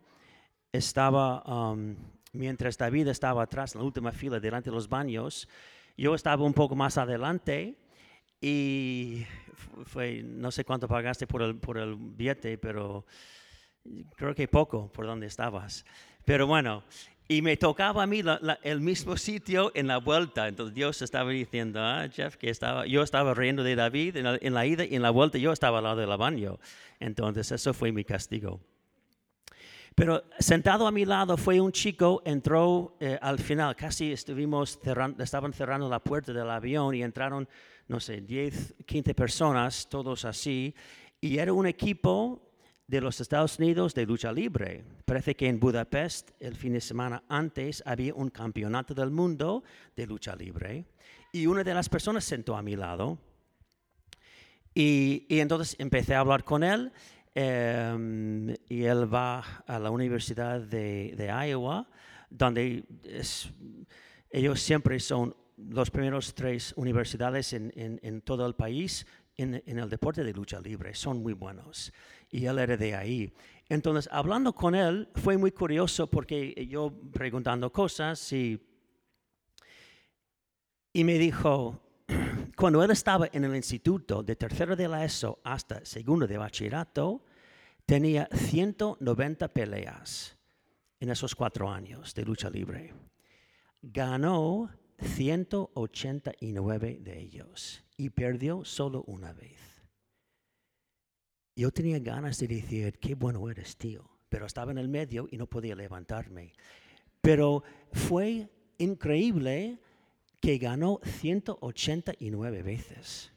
estaba, 0.71 1.43
um, 1.43 1.95
mientras 2.33 2.77
David 2.77 3.09
estaba 3.09 3.43
atrás 3.43 3.75
en 3.75 3.81
la 3.81 3.85
última 3.85 4.11
fila 4.11 4.39
delante 4.39 4.69
de 4.69 4.75
los 4.75 4.87
baños, 4.87 5.47
yo 5.97 6.15
estaba 6.15 6.43
un 6.43 6.53
poco 6.53 6.75
más 6.75 6.97
adelante 6.97 7.77
y 8.41 9.25
fue, 9.85 10.23
no 10.23 10.51
sé 10.51 10.63
cuánto 10.63 10.87
pagaste 10.87 11.27
por 11.27 11.41
el, 11.41 11.57
por 11.57 11.77
el 11.77 11.95
billete, 11.95 12.57
pero 12.57 13.05
creo 14.15 14.35
que 14.35 14.47
poco 14.47 14.91
por 14.91 15.05
donde 15.05 15.27
estabas. 15.27 15.85
Pero 16.25 16.47
bueno, 16.47 16.83
y 17.27 17.41
me 17.41 17.57
tocaba 17.57 18.03
a 18.03 18.07
mí 18.07 18.21
el 18.63 18.81
mismo 18.81 19.17
sitio 19.17 19.71
en 19.73 19.87
la 19.87 19.97
vuelta. 19.97 20.47
Entonces 20.47 20.75
Dios 20.75 21.01
estaba 21.01 21.31
diciendo, 21.31 21.79
ah, 21.81 22.07
Jeff, 22.11 22.35
que 22.35 22.49
estaba, 22.49 22.85
yo 22.85 23.01
estaba 23.01 23.33
riendo 23.33 23.63
de 23.63 23.75
David 23.75 24.17
en 24.17 24.23
la, 24.23 24.37
en 24.39 24.53
la 24.53 24.65
ida 24.65 24.85
y 24.85 24.95
en 24.95 25.01
la 25.01 25.09
vuelta 25.09 25.37
yo 25.37 25.51
estaba 25.51 25.79
al 25.79 25.85
lado 25.85 25.95
del 25.97 26.17
baño. 26.17 26.59
Entonces 26.99 27.51
eso 27.51 27.73
fue 27.73 27.91
mi 27.91 28.03
castigo. 28.03 28.59
Pero 29.95 30.25
sentado 30.37 30.87
a 30.87 30.91
mi 30.91 31.05
lado 31.05 31.37
fue 31.37 31.61
un 31.61 31.71
chico, 31.71 32.21
entró 32.25 32.97
eh, 32.99 33.17
al 33.21 33.39
final, 33.39 33.77
casi 33.77 34.11
estuvimos 34.11 34.77
cerrando, 34.83 35.23
estaban 35.23 35.53
cerrando 35.53 35.87
la 35.87 35.99
puerta 35.99 36.33
del 36.33 36.49
avión 36.49 36.93
y 36.93 37.01
entraron, 37.01 37.47
no 37.87 38.01
sé, 38.01 38.19
10, 38.19 38.75
15 38.85 39.15
personas, 39.15 39.87
todos 39.87 40.25
así, 40.25 40.75
y 41.21 41.37
era 41.37 41.53
un 41.53 41.65
equipo 41.65 42.44
de 42.87 43.01
los 43.01 43.19
Estados 43.21 43.57
Unidos 43.59 43.93
de 43.93 44.05
lucha 44.05 44.31
libre. 44.31 44.83
Parece 45.05 45.35
que 45.35 45.47
en 45.47 45.59
Budapest 45.59 46.31
el 46.39 46.55
fin 46.55 46.73
de 46.73 46.81
semana 46.81 47.23
antes 47.29 47.81
había 47.85 48.13
un 48.13 48.29
campeonato 48.29 48.93
del 48.93 49.11
mundo 49.11 49.63
de 49.95 50.05
lucha 50.05 50.35
libre 50.35 50.85
y 51.31 51.47
una 51.47 51.63
de 51.63 51.73
las 51.73 51.89
personas 51.89 52.23
sentó 52.23 52.55
a 52.55 52.61
mi 52.61 52.75
lado 52.75 53.17
y, 54.73 55.25
entonces 55.29 55.75
empecé 55.79 56.15
a 56.15 56.19
hablar 56.19 56.43
con 56.43 56.63
él 56.63 56.91
Em, 57.37 58.55
y 58.69 58.83
él 58.85 59.13
va 59.13 59.43
a 59.67 59.77
la 59.77 59.91
Universidad 59.91 60.61
de, 60.61 61.29
Iowa, 61.49 61.85
donde 62.29 62.85
ellos 64.29 64.61
siempre 64.61 65.01
son 65.01 65.35
los 65.57 65.91
primeros 65.91 66.33
tres 66.33 66.73
universidades 66.77 67.51
en, 67.51 68.21
todo 68.21 68.45
el 68.45 68.55
país 68.55 69.05
en, 69.35 69.61
el 69.65 69.89
deporte 69.89 70.23
de 70.23 70.31
lucha 70.31 70.61
libre. 70.61 70.95
Son 70.95 71.21
muy 71.21 71.33
buenos. 71.33 71.91
Y 72.29 72.45
él 72.45 72.59
era 72.59 72.77
de 72.77 72.95
ahí. 72.95 73.33
Entonces, 73.67 74.07
hablando 74.11 74.53
con 74.53 74.75
él, 74.75 75.09
fue 75.15 75.37
muy 75.37 75.51
curioso 75.51 76.07
porque 76.07 76.67
yo 76.69 76.93
preguntando 77.11 77.71
cosas 77.71 78.31
y, 78.33 78.61
y 80.93 81.03
me 81.03 81.17
dijo, 81.17 81.81
cuando 82.55 82.83
él 82.83 82.91
estaba 82.91 83.27
en 83.31 83.43
el 83.43 83.55
instituto 83.55 84.21
de 84.21 84.35
tercero 84.35 84.75
de 84.75 84.87
la 84.87 85.03
ESO 85.03 85.39
hasta 85.43 85.83
segundo 85.83 86.27
de 86.27 86.37
bachillerato, 86.37 87.23
tenía 87.85 88.29
190 88.31 89.47
peleas 89.47 90.37
en 90.99 91.09
esos 91.09 91.35
cuatro 91.35 91.69
años 91.69 92.13
de 92.13 92.23
lucha 92.23 92.49
libre. 92.49 92.93
Ganó 93.81 94.69
189 94.99 96.99
de 97.01 97.19
ellos 97.19 97.83
y 97.97 98.09
perdió 98.09 98.63
solo 98.63 99.03
una 99.07 99.33
vez. 99.33 99.74
Yo 101.55 101.71
tenía 101.71 101.99
ganas 101.99 102.37
de 102.39 102.47
decir, 102.47 102.99
qué 102.99 103.15
bueno 103.15 103.49
eres, 103.49 103.77
tío, 103.77 104.09
pero 104.27 104.45
estaba 104.45 104.71
en 104.71 104.77
el 104.77 104.89
medio 104.89 105.27
y 105.31 105.37
no 105.37 105.47
podía 105.47 105.75
levantarme. 105.75 106.53
Pero 107.21 107.63
fue 107.93 108.49
increíble 108.77 109.79
que 110.41 110.57
ganó 110.57 110.99
189 111.03 112.61
veces. 112.61 113.31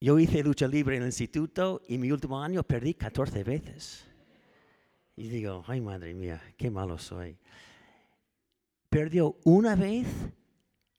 Yo 0.00 0.18
hice 0.18 0.44
lucha 0.44 0.68
libre 0.68 0.96
en 0.96 1.02
el 1.02 1.08
instituto 1.08 1.82
y 1.88 1.98
mi 1.98 2.12
último 2.12 2.40
año 2.40 2.62
perdí 2.62 2.94
14 2.94 3.42
veces. 3.42 4.06
Y 5.16 5.28
digo, 5.28 5.64
ay 5.66 5.80
madre 5.80 6.14
mía, 6.14 6.40
qué 6.56 6.70
malo 6.70 6.98
soy. 6.98 7.38
Perdió 8.88 9.36
una 9.44 9.74
vez 9.74 10.06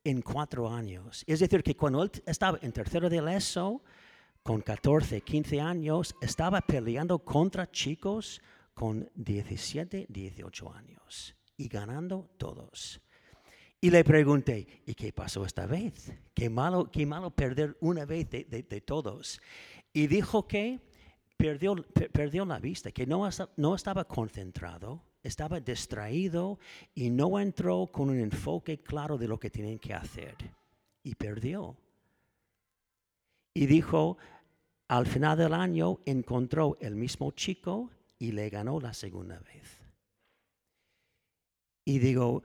en 0.04 0.22
cuatro 0.22 0.70
años. 0.70 1.24
Es 1.28 1.40
decir, 1.40 1.64
que 1.64 1.76
cuando 1.76 2.04
él 2.04 2.12
estaba 2.26 2.60
en 2.62 2.72
tercero 2.72 3.10
de 3.10 3.18
ESO, 3.36 3.82
con 4.48 4.62
14, 4.62 5.20
15 5.20 5.60
años, 5.60 6.16
estaba 6.22 6.62
peleando 6.62 7.20
contra 7.20 7.70
chicos 7.70 8.42
con 8.74 9.12
17, 9.16 10.06
18 10.08 10.74
años 10.74 11.36
y 11.58 11.68
ganando 11.68 12.30
todos. 12.38 13.02
Y 13.82 13.90
le 13.90 14.06
pregunté, 14.06 14.66
¿y 14.86 14.94
qué 14.94 15.12
pasó 15.12 15.46
esta 15.46 15.66
vez? 15.66 16.14
Qué 16.34 16.50
malo, 16.50 16.90
qué 16.90 17.06
malo 17.06 17.32
perder 17.32 17.76
una 17.82 18.06
vez 18.06 18.30
de, 18.30 18.84
todos. 18.86 19.42
Y 19.92 20.08
dijo 20.08 20.48
que 20.48 20.80
perdió, 21.36 21.76
perdió 22.14 22.46
la 22.46 22.60
vista, 22.60 22.94
que 22.94 23.06
no, 23.06 23.28
no 23.58 23.76
estaba 23.76 24.06
concentrado, 24.06 25.04
estaba 25.24 25.60
distraído 25.60 26.58
y 26.96 27.10
no 27.10 27.38
entró 27.38 27.88
con 27.88 28.10
un 28.10 28.20
enfoque 28.22 28.82
claro 28.82 29.18
de 29.18 29.28
lo 29.28 29.42
que 29.42 29.50
tienen 29.50 29.78
que 29.78 29.94
hacer. 29.94 30.38
Y 31.04 31.16
perdió. 31.16 31.76
Y 33.54 33.66
dijo, 33.66 34.20
al 34.88 35.06
final 35.06 35.38
del 35.38 35.54
año 35.54 36.00
encontró 36.06 36.78
el 36.80 36.96
mismo 36.96 37.32
chico 37.32 37.92
y 38.20 38.32
le 38.32 38.50
ganó 38.50 38.80
la 38.80 38.94
segunda 38.94 39.40
vez. 39.40 39.78
Y 41.86 42.00
digo, 42.00 42.44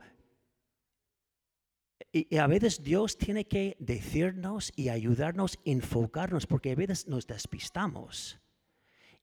y, 2.11 2.37
a 2.37 2.47
veces 2.47 2.83
Dios 2.83 3.17
tiene 3.17 3.45
que 3.45 3.75
decirnos 3.79 4.71
y 4.75 4.89
ayudarnos, 4.89 5.59
enfocarnos, 5.65 6.45
porque 6.45 6.71
a 6.71 6.75
veces 6.75 7.07
nos 7.07 7.27
despistamos. 7.27 8.39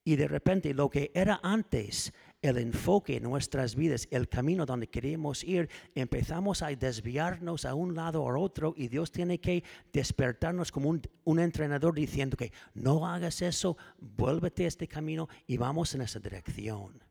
Y 0.03 0.17
de 0.17 0.29
repente 0.29 0.75
lo 0.75 0.91
que 0.91 1.11
era 1.15 1.41
antes, 1.43 2.13
el 2.43 2.57
enfoque 2.57 3.17
en 3.17 3.25
nuestras 3.25 3.75
vidas, 3.75 4.09
el 4.11 4.29
camino 4.29 4.65
donde 4.65 4.89
queremos 4.89 5.45
ir, 5.45 5.69
empezamos 5.95 6.63
a 6.63 6.69
desviarnos 6.69 7.65
a 7.65 7.75
un 7.75 7.95
lado 7.95 8.23
o 8.23 8.41
otro 8.41 8.75
y 8.77 8.89
Dios 8.89 9.13
tiene 9.13 9.41
que 9.41 9.63
despertarnos 9.93 10.73
como 10.73 10.89
un, 10.89 11.39
entrenador 11.39 11.95
diciendo 11.95 12.37
que 12.37 12.53
no 12.75 13.07
hagas 13.07 13.43
eso, 13.43 13.77
vuélvete 13.99 14.65
a 14.65 14.69
este 14.69 14.89
camino 14.89 15.29
y 15.47 15.57
vamos 15.59 15.95
en 15.95 16.03
esa 16.03 16.19
dirección. 16.19 17.03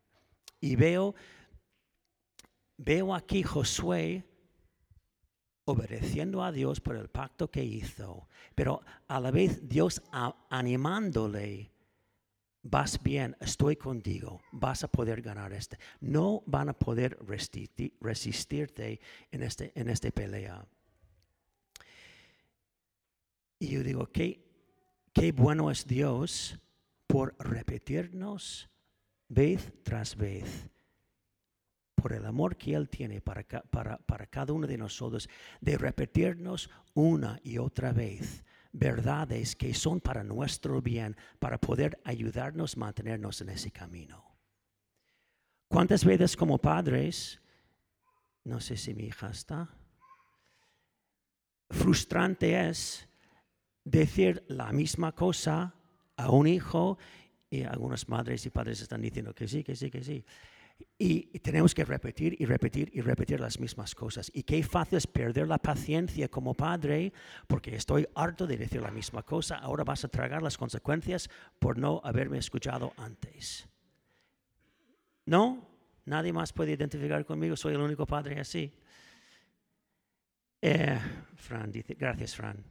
Y 0.59 0.75
veo, 0.75 1.13
veo 2.77 3.13
aquí 3.13 3.43
Josué 3.43 4.25
obedeciendo 5.65 6.43
a 6.43 6.51
Dios 6.51 6.81
por 6.81 6.95
el 6.95 7.09
pacto 7.09 7.51
que 7.51 7.63
hizo, 7.63 8.27
pero 8.55 8.81
a 9.07 9.19
la 9.19 9.29
vez 9.29 9.69
Dios 9.69 10.01
animándole, 10.49 11.71
vas 12.63 13.01
bien, 13.01 13.35
estoy 13.39 13.75
contigo, 13.75 14.41
vas 14.51 14.83
a 14.83 14.87
poder 14.87 15.21
ganar 15.21 15.53
este. 15.53 15.77
No 15.99 16.43
van 16.45 16.69
a 16.69 16.73
poder 16.73 17.17
resistirte 18.01 18.99
en 19.31 19.43
este, 19.43 19.71
en 19.75 19.89
esta 19.89 20.11
pelea. 20.11 20.65
Y 23.59 23.67
yo 23.69 23.83
digo, 23.83 24.07
¿qué, 24.07 24.45
qué 25.13 25.31
bueno 25.31 25.69
es 25.69 25.85
Dios 25.85 26.57
por 27.07 27.35
repetirnos 27.39 28.69
vez 29.27 29.71
tras 29.83 30.15
vez 30.15 30.69
por 31.95 32.13
el 32.13 32.25
amor 32.25 32.55
que 32.55 32.73
Él 32.73 32.87
tiene 32.87 33.19
para, 33.19 33.43
para, 33.43 33.97
para 33.97 34.25
cada 34.27 34.53
uno 34.53 34.65
de 34.67 34.77
nosotros, 34.77 35.29
de 35.59 35.77
repetirnos 35.77 36.69
una 36.93 37.39
y 37.43 37.57
otra 37.57 37.91
vez 37.91 38.43
verdades 38.71 39.55
que 39.55 39.73
son 39.73 39.99
para 39.99 40.23
nuestro 40.23 40.81
bien, 40.81 41.15
para 41.39 41.59
poder 41.59 41.99
ayudarnos 42.03 42.77
mantenernos 42.77 43.41
en 43.41 43.49
ese 43.49 43.71
camino. 43.71 44.25
¿Cuántas 45.67 46.03
veces 46.03 46.35
como 46.35 46.57
padres, 46.57 47.41
no 48.43 48.59
sé 48.59 48.77
si 48.77 48.93
mi 48.93 49.03
hija 49.03 49.29
está, 49.29 49.69
frustrante 51.69 52.69
es 52.69 53.07
decir 53.83 54.43
la 54.47 54.71
misma 54.71 55.13
cosa 55.13 55.73
a 56.17 56.31
un 56.31 56.47
hijo 56.47 56.97
y 57.49 57.63
algunas 57.63 58.07
madres 58.09 58.45
y 58.45 58.49
padres 58.49 58.81
están 58.81 59.01
diciendo 59.01 59.33
que 59.33 59.47
sí, 59.47 59.63
que 59.63 59.75
sí, 59.75 59.89
que 59.89 60.03
sí. 60.03 60.23
Y 60.97 61.39
tenemos 61.39 61.73
que 61.73 61.85
repetir 61.85 62.35
y 62.39 62.45
repetir 62.45 62.91
y 62.93 63.01
repetir 63.01 63.39
las 63.39 63.59
mismas 63.59 63.95
cosas. 63.95 64.29
Y 64.33 64.43
qué 64.43 64.61
fácil 64.63 64.97
es 64.97 65.07
perder 65.07 65.47
la 65.47 65.57
paciencia 65.57 66.27
como 66.27 66.53
padre, 66.53 67.13
porque 67.47 67.75
estoy 67.75 68.07
harto 68.15 68.45
de 68.45 68.57
decir 68.57 68.81
la 68.81 68.91
misma 68.91 69.23
cosa. 69.23 69.57
Ahora 69.57 69.83
vas 69.83 70.03
a 70.03 70.09
tragar 70.09 70.41
las 70.41 70.57
consecuencias 70.57 71.29
por 71.57 71.77
no 71.77 72.01
haberme 72.03 72.37
escuchado 72.37 72.93
antes. 72.97 73.67
¿No? 75.25 75.69
Nadie 76.05 76.33
más 76.33 76.51
puede 76.51 76.73
identificar 76.73 77.23
conmigo. 77.25 77.55
Soy 77.55 77.75
el 77.75 77.81
único 77.81 78.05
padre 78.05 78.39
así. 78.39 78.73
Eh, 80.61 80.99
Fran 81.35 81.71
dice, 81.71 81.95
gracias 81.95 82.35
Fran. 82.35 82.63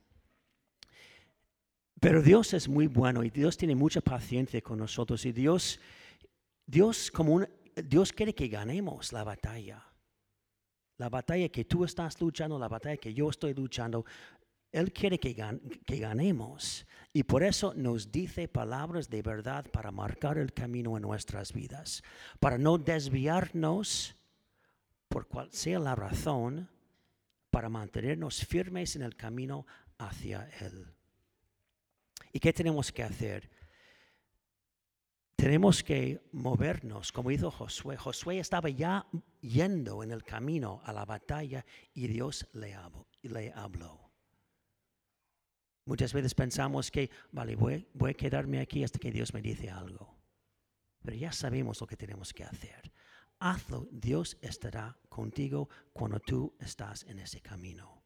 Pero 2.00 2.22
Dios 2.22 2.54
es 2.54 2.68
muy 2.68 2.86
bueno 2.86 3.24
y 3.24 3.30
Dios 3.30 3.56
tiene 3.56 3.74
mucha 3.74 4.00
paciencia 4.00 4.60
con 4.60 4.78
nosotros 4.78 5.24
y 5.24 5.32
Dios, 5.32 5.80
Dios 6.66 7.10
como 7.10 7.34
un, 7.34 7.48
Dios 7.84 8.12
quiere 8.12 8.34
que 8.34 8.48
ganemos 8.48 9.12
la 9.12 9.24
batalla. 9.24 9.84
La 10.96 11.08
batalla 11.08 11.48
que 11.48 11.64
tú 11.64 11.84
estás 11.84 12.20
luchando, 12.20 12.58
la 12.58 12.68
batalla 12.68 12.96
que 12.96 13.14
yo 13.14 13.30
estoy 13.30 13.54
luchando, 13.54 14.04
Él 14.72 14.92
quiere 14.92 15.18
que, 15.18 15.32
ganemos. 15.32 16.86
Y 17.12 17.22
por 17.22 17.42
eso 17.42 17.72
nos 17.74 18.10
dice 18.10 18.48
palabras 18.48 19.08
de 19.08 19.22
verdad 19.22 19.64
para 19.70 19.92
marcar 19.92 20.38
el 20.38 20.52
camino 20.52 20.96
en 20.96 21.02
nuestras 21.02 21.52
vidas. 21.52 22.02
Para 22.40 22.58
no 22.58 22.78
desviarnos 22.78 24.16
por 25.08 25.26
cual 25.26 25.48
sea 25.52 25.78
la 25.78 25.94
razón, 25.94 26.68
para 27.50 27.68
mantenernos 27.68 28.44
firmes 28.44 28.94
en 28.96 29.02
el 29.02 29.16
camino 29.16 29.66
hacia 29.98 30.48
Él. 30.60 30.86
¿Y 32.32 32.40
qué 32.40 32.52
tenemos 32.52 32.92
que 32.92 33.02
hacer? 33.02 33.48
Tenemos 35.38 35.84
que 35.84 36.20
movernos, 36.32 37.12
como 37.12 37.30
hizo 37.30 37.48
Josué. 37.52 37.96
Josué 37.96 38.40
estaba 38.40 38.70
ya 38.70 39.06
yendo 39.40 40.02
en 40.02 40.10
el 40.10 40.24
camino 40.24 40.82
a 40.84 40.92
la 40.92 41.04
batalla 41.04 41.64
y 41.94 42.08
Dios 42.08 42.48
le 42.54 42.74
habló. 43.54 44.10
Muchas 45.84 46.12
veces 46.12 46.34
pensamos 46.34 46.90
que, 46.90 47.08
vale, 47.30 47.54
voy, 47.54 47.86
voy 47.94 48.10
a 48.10 48.14
quedarme 48.14 48.58
aquí 48.58 48.82
hasta 48.82 48.98
que 48.98 49.12
Dios 49.12 49.32
me 49.32 49.40
dice 49.40 49.70
algo. 49.70 50.18
Pero 51.04 51.16
ya 51.16 51.30
sabemos 51.30 51.80
lo 51.80 51.86
que 51.86 51.96
tenemos 51.96 52.34
que 52.34 52.42
hacer. 52.42 52.92
Hazlo, 53.38 53.86
Dios 53.92 54.38
estará 54.42 54.98
contigo 55.08 55.68
cuando 55.92 56.18
tú 56.18 56.52
estás 56.58 57.04
en 57.04 57.20
ese 57.20 57.40
camino. 57.40 58.02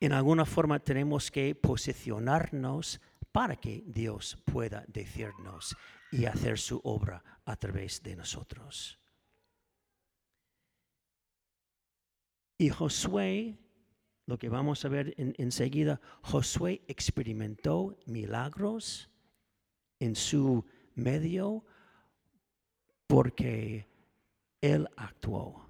En 0.00 0.12
alguna 0.14 0.46
forma 0.46 0.78
tenemos 0.78 1.30
que 1.30 1.54
posicionarnos 1.54 3.02
para 3.32 3.56
que 3.56 3.82
Dios 3.86 4.38
pueda 4.44 4.84
decirnos 4.86 5.74
y 6.10 6.26
hacer 6.26 6.58
su 6.58 6.80
obra 6.84 7.24
a 7.44 7.56
través 7.56 8.02
de 8.02 8.14
nosotros. 8.14 8.98
Y 12.58 12.68
Josué, 12.68 13.58
lo 14.26 14.38
que 14.38 14.48
vamos 14.48 14.84
a 14.84 14.88
ver 14.88 15.14
enseguida, 15.16 16.00
Josué 16.20 16.82
experimentó 16.86 17.98
milagros 18.06 19.10
en 19.98 20.14
su 20.14 20.64
medio 20.94 21.64
porque 23.06 23.88
él 24.60 24.88
actuó. 24.96 25.66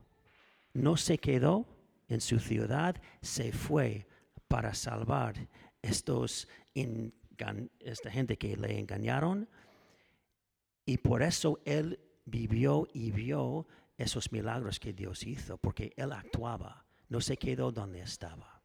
No 0.75 0.97
se 0.97 1.19
quedó 1.19 1.67
en 2.09 2.21
su 2.21 2.39
ciudad, 2.39 3.01
se 3.23 3.53
fue 3.53 4.07
para 4.49 4.75
salvar 4.75 5.49
estos 5.81 6.47
esta 7.81 8.11
gente 8.11 8.37
que 8.37 8.57
le 8.57 8.79
engañaron. 8.79 9.49
Y 10.85 10.99
por 10.99 11.23
eso 11.23 11.61
él 11.65 12.01
vivió 12.25 12.89
y 12.93 13.11
vio 13.11 13.67
esos 13.97 14.33
milagros 14.33 14.81
que 14.81 14.93
Dios 14.93 15.25
hizo, 15.27 15.59
porque 15.59 15.93
él 15.97 16.13
actuaba, 16.13 16.85
no 17.09 17.21
se 17.21 17.37
quedó 17.37 17.71
donde 17.71 18.01
estaba. 18.01 18.63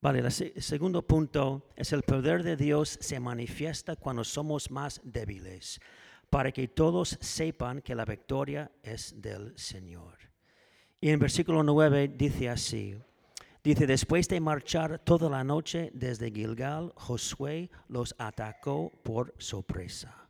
Vale, 0.00 0.20
el 0.20 0.62
segundo 0.62 1.02
punto 1.02 1.70
es 1.74 1.92
el 1.92 2.02
poder 2.02 2.44
de 2.44 2.56
Dios 2.56 2.98
se 3.00 3.18
manifiesta 3.18 3.96
cuando 3.96 4.22
somos 4.22 4.70
más 4.70 5.00
débiles, 5.02 5.80
para 6.30 6.52
que 6.52 6.68
todos 6.68 7.18
sepan 7.20 7.82
que 7.82 7.96
la 7.96 8.04
victoria 8.04 8.70
es 8.80 9.20
del 9.20 9.58
Señor. 9.58 10.27
Y 11.00 11.10
en 11.10 11.20
versículo 11.20 11.62
9 11.62 12.08
dice 12.16 12.48
así, 12.48 12.96
dice, 13.62 13.86
después 13.86 14.28
de 14.28 14.40
marchar 14.40 14.98
toda 14.98 15.30
la 15.30 15.44
noche 15.44 15.90
desde 15.94 16.32
Gilgal, 16.32 16.92
Josué 16.96 17.70
los 17.88 18.16
atacó 18.18 18.90
por 19.04 19.32
sorpresa. 19.38 20.28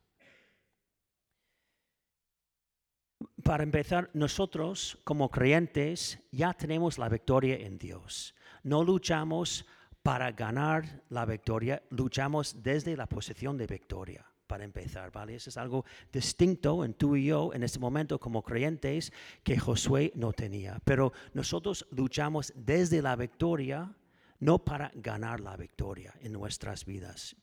Para 3.43 3.63
empezar, 3.63 4.11
nosotros 4.13 4.99
como 5.05 5.31
creyentes 5.31 6.19
ya 6.31 6.53
tenemos 6.53 6.99
la 6.99 7.09
victoria 7.09 7.57
en 7.57 7.79
Dios. 7.79 8.35
No 8.63 8.85
luchamos 8.85 9.65
para 10.03 10.33
ganar 10.33 11.03
la 11.09 11.25
victoria, 11.25 11.83
luchamos 11.89 12.63
desde 12.63 12.95
la 12.97 13.07
posición 13.07 13.57
de 13.57 13.67
victoria 13.67 14.28
para 14.49 14.65
empezar, 14.65 15.13
¿vale? 15.13 15.37
Eso 15.37 15.51
es 15.51 15.57
algo 15.57 15.85
distinto 16.13 16.85
en 16.85 16.95
tú 16.95 17.15
y 17.15 17.27
yo 17.27 17.53
en 17.55 17.63
este 17.63 17.79
momento 17.79 18.19
como 18.19 18.43
creyentes 18.43 19.13
que 19.45 19.59
Josué 19.59 20.11
no 20.17 20.33
tenía. 20.33 20.81
Pero 20.85 21.13
nosotros 21.35 21.87
luchamos 21.91 22.53
desde 22.57 23.03
la 23.03 23.15
victoria, 23.15 23.95
no 24.41 24.65
para 24.65 24.91
ganar 24.95 25.39
la 25.41 25.57
victoria 25.57 26.15
en 26.21 26.33
nuestras 26.33 26.85
vidas. 26.85 27.37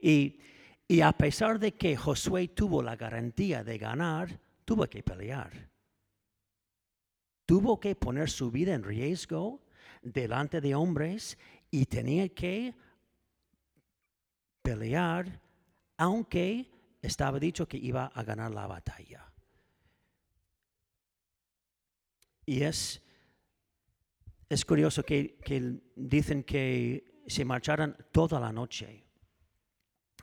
Y, 0.00 0.40
y 0.88 1.02
a 1.02 1.12
pesar 1.12 1.60
de 1.60 1.74
que 1.74 1.96
Josué 1.96 2.48
tuvo 2.48 2.82
la 2.82 2.96
garantía 2.96 3.62
de 3.62 3.78
ganar, 3.78 4.40
tuvo 4.64 4.88
que 4.88 5.02
pelear. 5.02 5.70
Tuvo 7.46 7.78
que 7.78 7.94
poner 7.94 8.30
su 8.30 8.50
vida 8.50 8.74
en 8.74 8.82
riesgo 8.82 9.62
delante 10.00 10.60
de 10.60 10.74
hombres 10.74 11.38
y 11.70 11.86
tenía 11.86 12.28
que 12.30 12.74
pelear 14.62 15.40
aunque 16.02 16.68
estaba 17.00 17.38
dicho 17.38 17.68
que 17.68 17.76
iba 17.76 18.06
a 18.06 18.24
ganar 18.24 18.50
la 18.50 18.66
batalla. 18.66 19.32
Y 22.44 22.64
es, 22.64 23.00
es 24.48 24.64
curioso 24.64 25.04
que, 25.04 25.38
dicen 25.94 26.42
que 26.42 27.22
se 27.28 27.44
marcharon 27.44 27.96
toda 28.10 28.40
la 28.40 28.52
noche. 28.52 29.04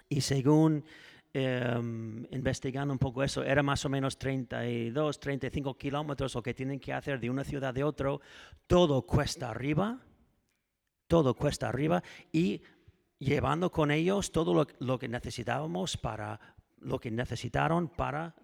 Y 0.09 0.19
según 0.19 0.83
em, 1.31 2.27
investigando 2.31 2.91
un 2.91 2.99
poco 2.99 3.23
eso, 3.23 3.41
era 3.41 3.63
más 3.63 3.85
o 3.85 3.89
menos 3.89 4.17
32, 4.17 5.17
35 5.17 5.77
kilómetros 5.77 6.35
lo 6.35 6.43
que 6.43 6.53
tienen 6.53 6.81
que 6.81 6.91
hacer 6.91 7.21
de 7.21 7.29
una 7.29 7.45
ciudad 7.45 7.73
de 7.73 7.85
otro. 7.85 8.19
Todo 8.67 9.03
cuesta 9.03 9.49
arriba, 9.49 10.01
todo 11.07 11.35
cuesta 11.35 11.69
arriba 11.69 12.03
y 12.33 12.63
llevando 13.19 13.71
con 13.71 13.91
ellos 13.91 14.32
todo 14.32 14.65
lo, 14.79 14.99
que 14.99 15.08
necesitábamos 15.08 15.97
para 15.97 16.39
lo 16.79 16.99
que 16.99 17.12
necesitaron 17.12 17.89
para, 17.89 18.36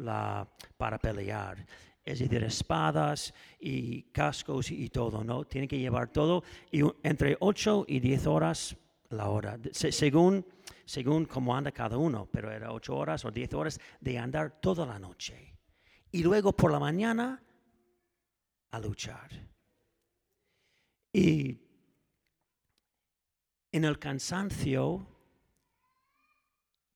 para 0.78 1.00
pelear. 1.00 1.66
Es 2.04 2.20
decir, 2.20 2.44
espadas 2.44 3.34
y 3.60 4.04
cascos 4.12 4.70
y 4.70 4.90
todo, 4.90 5.24
¿no? 5.24 5.46
Tienen 5.46 5.68
que 5.68 5.80
llevar 5.80 6.10
todo 6.10 6.44
y 6.72 6.82
entre 7.02 7.38
8 7.40 7.86
y 7.88 8.00
10 8.00 8.28
horas 8.28 8.78
la 9.10 9.30
hora, 9.30 9.58
según, 9.72 10.46
según 10.86 11.26
cómo 11.26 11.56
anda 11.56 11.72
cada 11.72 11.98
uno, 11.98 12.28
pero 12.32 12.52
era 12.52 12.72
8 12.74 12.96
horas 12.96 13.26
o 13.26 13.32
10 13.32 13.54
horas 13.54 13.80
de 14.02 14.20
andar 14.20 14.60
toda 14.60 14.86
la 14.86 15.00
noche. 15.00 15.58
Y 16.12 16.22
luego 16.22 16.54
por 16.54 16.72
la 16.72 16.80
mañana 16.80 17.42
a 18.72 18.80
luchar. 18.80 19.32
Y 21.12 21.65
en 23.76 23.84
el 23.84 24.00
cansancio 24.00 25.06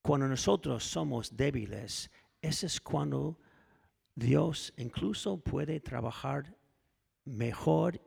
cuando 0.02 0.30
nosotros 0.30 0.82
somos 0.86 1.36
débiles, 1.36 2.10
ese 2.42 2.68
es 2.68 2.80
cuando 2.80 3.38
Dios 4.16 4.74
incluso 4.78 5.42
puede 5.42 5.82
trabajar 5.82 6.56
mejor 7.26 8.02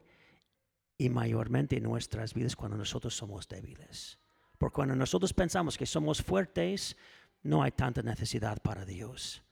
y 0.96 1.10
mayormente 1.10 1.76
en 1.76 1.82
nuestras 1.82 2.32
vidas 2.32 2.56
cuando 2.56 2.78
nosotros 2.78 3.14
somos 3.14 3.46
débiles. 3.46 4.18
Porque 4.56 4.76
cuando 4.76 4.96
nosotros 4.96 5.34
pensamos 5.34 5.76
que 5.76 5.84
somos 5.84 6.22
fuertes, 6.22 6.96
no 7.42 7.62
hay 7.62 7.72
tanta 7.72 8.00
necesidad 8.00 8.62
para 8.62 8.86
Dios. 8.86 9.42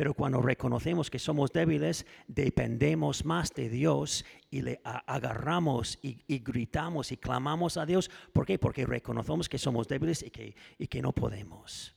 Pero 0.00 0.14
cuando 0.14 0.40
reconocemos 0.40 1.10
que 1.10 1.18
somos 1.18 1.52
débiles, 1.52 2.06
dependemos 2.26 3.26
más 3.26 3.52
de 3.52 3.68
Dios 3.68 4.24
y 4.50 4.62
le 4.62 4.80
agarramos 4.82 5.98
y, 6.00 6.38
gritamos 6.38 7.12
y 7.12 7.18
clamamos 7.18 7.76
a 7.76 7.84
Dios. 7.84 8.10
¿Por 8.32 8.46
qué? 8.46 8.58
Porque 8.58 8.86
reconocemos 8.86 9.46
que 9.46 9.58
somos 9.58 9.88
débiles 9.88 10.22
y 10.22 10.30
que, 10.30 10.56
y 10.78 10.86
que 10.86 11.02
no 11.02 11.12
podemos. 11.12 11.94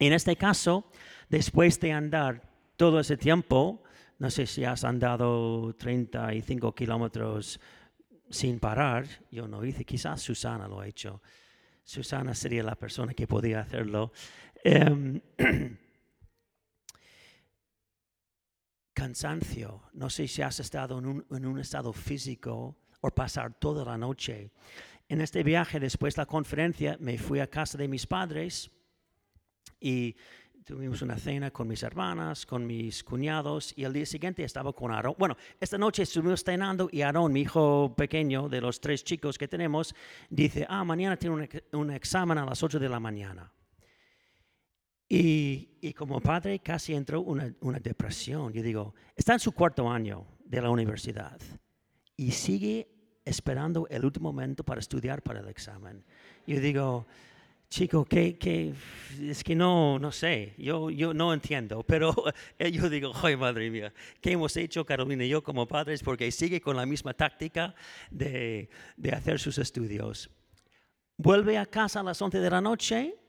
En 0.00 0.12
este 0.12 0.34
caso, 0.34 0.90
después 1.28 1.78
de 1.78 1.92
andar 1.92 2.50
todo 2.76 2.98
ese 2.98 3.16
tiempo, 3.16 3.84
no 4.18 4.28
sé 4.28 4.44
si 4.44 4.64
has 4.64 4.82
andado 4.82 5.72
35 5.76 6.74
kilómetros 6.74 7.60
sin 8.28 8.58
parar, 8.58 9.06
yo 9.30 9.46
no 9.46 9.64
hice, 9.64 9.84
quizás 9.84 10.20
Susana 10.20 10.66
lo 10.66 10.80
ha 10.80 10.88
hecho. 10.88 11.22
Susana 11.84 12.34
sería 12.34 12.64
la 12.64 12.74
persona 12.74 13.14
que 13.14 13.28
podía 13.28 13.60
hacerlo. 13.60 14.10
Em, 14.64 15.20
cansancio. 18.94 19.82
No 19.92 20.08
sé 20.08 20.26
si 20.28 20.40
has 20.42 20.60
estado 20.60 20.98
en 20.98 21.46
un, 21.46 21.58
estado 21.58 21.92
físico 21.92 22.76
o 23.00 23.10
pasar 23.10 23.52
toda 23.54 23.84
la 23.84 23.98
noche. 23.98 24.52
En 25.08 25.20
este 25.20 25.42
viaje, 25.42 25.78
después 25.80 26.14
de 26.14 26.22
la 26.22 26.26
conferencia, 26.26 26.96
me 27.00 27.18
fui 27.18 27.40
a 27.40 27.48
casa 27.48 27.76
de 27.76 27.88
mis 27.88 28.06
padres 28.06 28.70
y 29.80 30.16
tuvimos 30.64 31.02
una 31.02 31.18
cena 31.18 31.50
con 31.50 31.68
mis 31.68 31.82
hermanas, 31.82 32.46
con 32.46 32.66
mis 32.66 33.04
cuñados 33.04 33.74
y 33.76 33.84
el 33.84 33.92
día 33.92 34.06
siguiente 34.06 34.44
estaba 34.44 34.72
con 34.72 34.92
Aaron. 34.92 35.14
Bueno, 35.18 35.36
esta 35.60 35.76
noche 35.76 36.04
estuvimos 36.04 36.42
cenando 36.42 36.88
y 36.90 37.02
Aaron, 37.02 37.32
mi 37.32 37.42
hijo 37.42 37.94
pequeño 37.94 38.48
de 38.48 38.62
los 38.62 38.80
tres 38.80 39.04
chicos 39.04 39.36
que 39.36 39.48
tenemos, 39.48 39.94
dice, 40.30 40.64
ah, 40.70 40.84
mañana 40.84 41.18
tiene 41.18 41.36
un, 41.36 41.48
un 41.78 41.90
examen 41.90 42.38
a 42.38 42.46
las 42.46 42.62
8 42.62 42.78
de 42.78 42.88
la 42.88 43.00
mañana. 43.00 43.52
Y, 45.16 45.92
como 45.92 46.20
padre 46.20 46.58
casi 46.58 46.94
entró 46.94 47.20
una, 47.20 47.54
una 47.60 47.78
depresión. 47.78 48.52
Yo 48.52 48.62
digo, 48.62 48.94
está 49.14 49.34
en 49.34 49.38
su 49.38 49.52
cuarto 49.52 49.88
año 49.88 50.26
de 50.44 50.60
la 50.60 50.70
universidad 50.70 51.38
y 52.16 52.32
sigue 52.32 52.88
esperando 53.24 53.86
el 53.88 54.04
último 54.04 54.32
momento 54.32 54.64
para 54.64 54.80
estudiar 54.80 55.22
para 55.22 55.40
el 55.40 55.48
examen. 55.48 56.04
Yo 56.46 56.58
digo, 56.60 57.06
chico, 57.68 58.04
que, 58.04 58.74
es 59.20 59.44
que 59.44 59.54
no, 59.54 59.98
no 59.98 60.10
sé, 60.10 60.54
yo, 60.58 60.90
yo 60.90 61.14
no 61.14 61.32
entiendo, 61.32 61.84
pero 61.84 62.14
yo 62.58 62.90
digo, 62.90 63.12
ay 63.22 63.36
madre 63.36 63.70
mía, 63.70 63.92
¿qué 64.20 64.32
hemos 64.32 64.56
hecho 64.56 64.84
Carolina 64.84 65.24
y 65.24 65.28
yo 65.28 65.42
como 65.42 65.66
padres? 65.66 66.02
Porque 66.02 66.30
sigue 66.32 66.60
con 66.60 66.76
la 66.76 66.86
misma 66.86 67.14
táctica 67.14 67.74
de, 68.10 68.68
de 68.96 69.12
hacer 69.12 69.38
sus 69.38 69.58
estudios. 69.58 70.30
Vuelve 71.16 71.56
a 71.56 71.66
casa 71.66 72.00
a 72.00 72.02
las 72.02 72.20
11 72.20 72.40
de 72.40 72.50
la 72.50 72.60
noche 72.60 73.23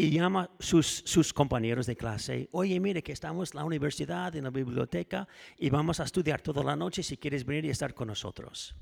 y 0.00 0.10
llama 0.10 0.48
sus, 0.58 1.02
sus 1.04 1.30
compañeros 1.30 1.84
de 1.84 1.94
clase, 1.94 2.48
oye, 2.52 2.80
mire 2.80 3.02
que 3.02 3.12
estamos 3.12 3.52
en 3.52 3.58
la 3.58 3.64
universidad, 3.66 4.34
en 4.34 4.44
la 4.44 4.50
biblioteca, 4.50 5.28
y 5.58 5.68
vamos 5.68 6.00
a 6.00 6.04
estudiar 6.04 6.40
toda 6.40 6.64
la 6.64 6.74
noche 6.74 7.02
si 7.02 7.18
quieres 7.18 7.44
venir 7.44 7.66
y 7.66 7.68
estar 7.68 7.92
con 7.92 8.08
nosotros. 8.08 8.74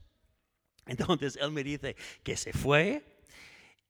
Entonces 0.87 1.37
él 1.43 1.51
me 1.51 1.65
dice 1.65 1.97
que 2.23 2.37
se 2.37 2.53
fue, 2.53 3.19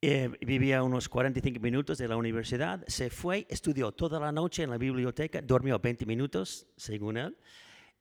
eh, 0.01 0.31
vivía 0.41 0.83
unos 0.83 1.07
45 1.11 1.61
minutos 1.61 1.99
de 1.99 2.09
la 2.09 2.17
universidad, 2.17 2.83
se 2.87 3.11
fue, 3.11 3.47
estudió 3.51 3.93
toda 3.93 4.19
la 4.19 4.33
noche 4.33 4.63
en 4.63 4.71
la 4.71 4.79
biblioteca, 4.79 5.43
durmió 5.43 5.79
20 5.79 6.07
minutos, 6.07 6.67
según 6.79 7.19
él, 7.19 7.37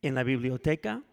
en 0.02 0.16
la 0.16 0.24
biblioteca, 0.24 1.04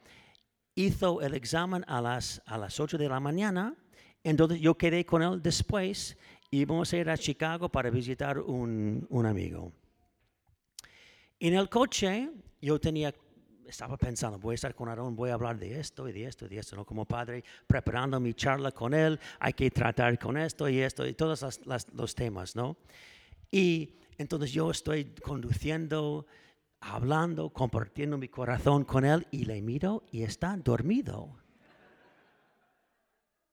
hizo 0.77 1.21
el 1.21 1.35
examen 1.35 1.85
a 1.89 2.01
las, 2.01 2.41
a 2.47 2.59
las 2.59 2.79
8 2.79 2.97
de 2.97 3.09
la 3.09 3.19
mañana, 3.19 3.75
entonces 4.23 4.61
yo 4.61 4.79
quedé 4.79 5.05
con 5.05 5.23
él 5.23 5.43
después 5.43 6.17
y 6.55 6.65
vamos 6.65 6.93
a 6.93 6.99
ir 6.99 7.11
a 7.11 7.19
Chicago 7.19 7.69
para 7.69 7.91
visitar 7.91 8.39
un, 8.39 9.05
un 9.11 9.27
amigo. 9.27 9.73
En 11.41 11.55
el 11.55 11.69
coche 11.69 12.31
yo 12.63 12.79
tenía, 12.79 13.13
estaba 13.67 13.97
pensando, 13.97 14.39
voy 14.39 14.53
a 14.53 14.55
estar 14.55 14.73
con 14.73 14.89
Aaron, 14.89 15.17
voy 15.17 15.31
a 15.31 15.35
hablar 15.35 15.59
de 15.59 15.81
esto 15.81 16.09
y 16.09 16.13
de 16.13 16.27
esto 16.27 16.47
y 16.47 16.51
de 16.51 16.59
esto, 16.59 16.77
¿no? 16.77 16.87
Como 16.87 17.07
padre, 17.07 17.43
preparando 17.67 18.21
mi 18.21 18.35
charla 18.35 18.71
con 18.71 18.95
él, 18.95 19.19
hay 19.41 19.53
que 19.53 19.69
tratar 19.69 20.17
con 20.17 20.37
esto 20.37 20.69
y 20.69 20.79
esto 20.79 21.05
y 21.05 21.15
todos 21.15 21.61
los 21.93 22.15
temas, 22.15 22.55
¿no? 22.55 22.77
Y 23.51 23.97
entonces 24.17 24.53
yo 24.53 24.71
estoy 24.71 25.07
conduciendo, 25.07 26.25
hablando, 26.79 27.51
compartiendo 27.51 28.17
mi 28.17 28.29
corazón 28.29 28.85
con 28.85 29.05
él 29.05 29.27
y 29.33 29.45
le 29.45 29.61
miro 29.61 30.05
y 30.13 30.23
está 30.23 30.57
dormido. 30.57 31.44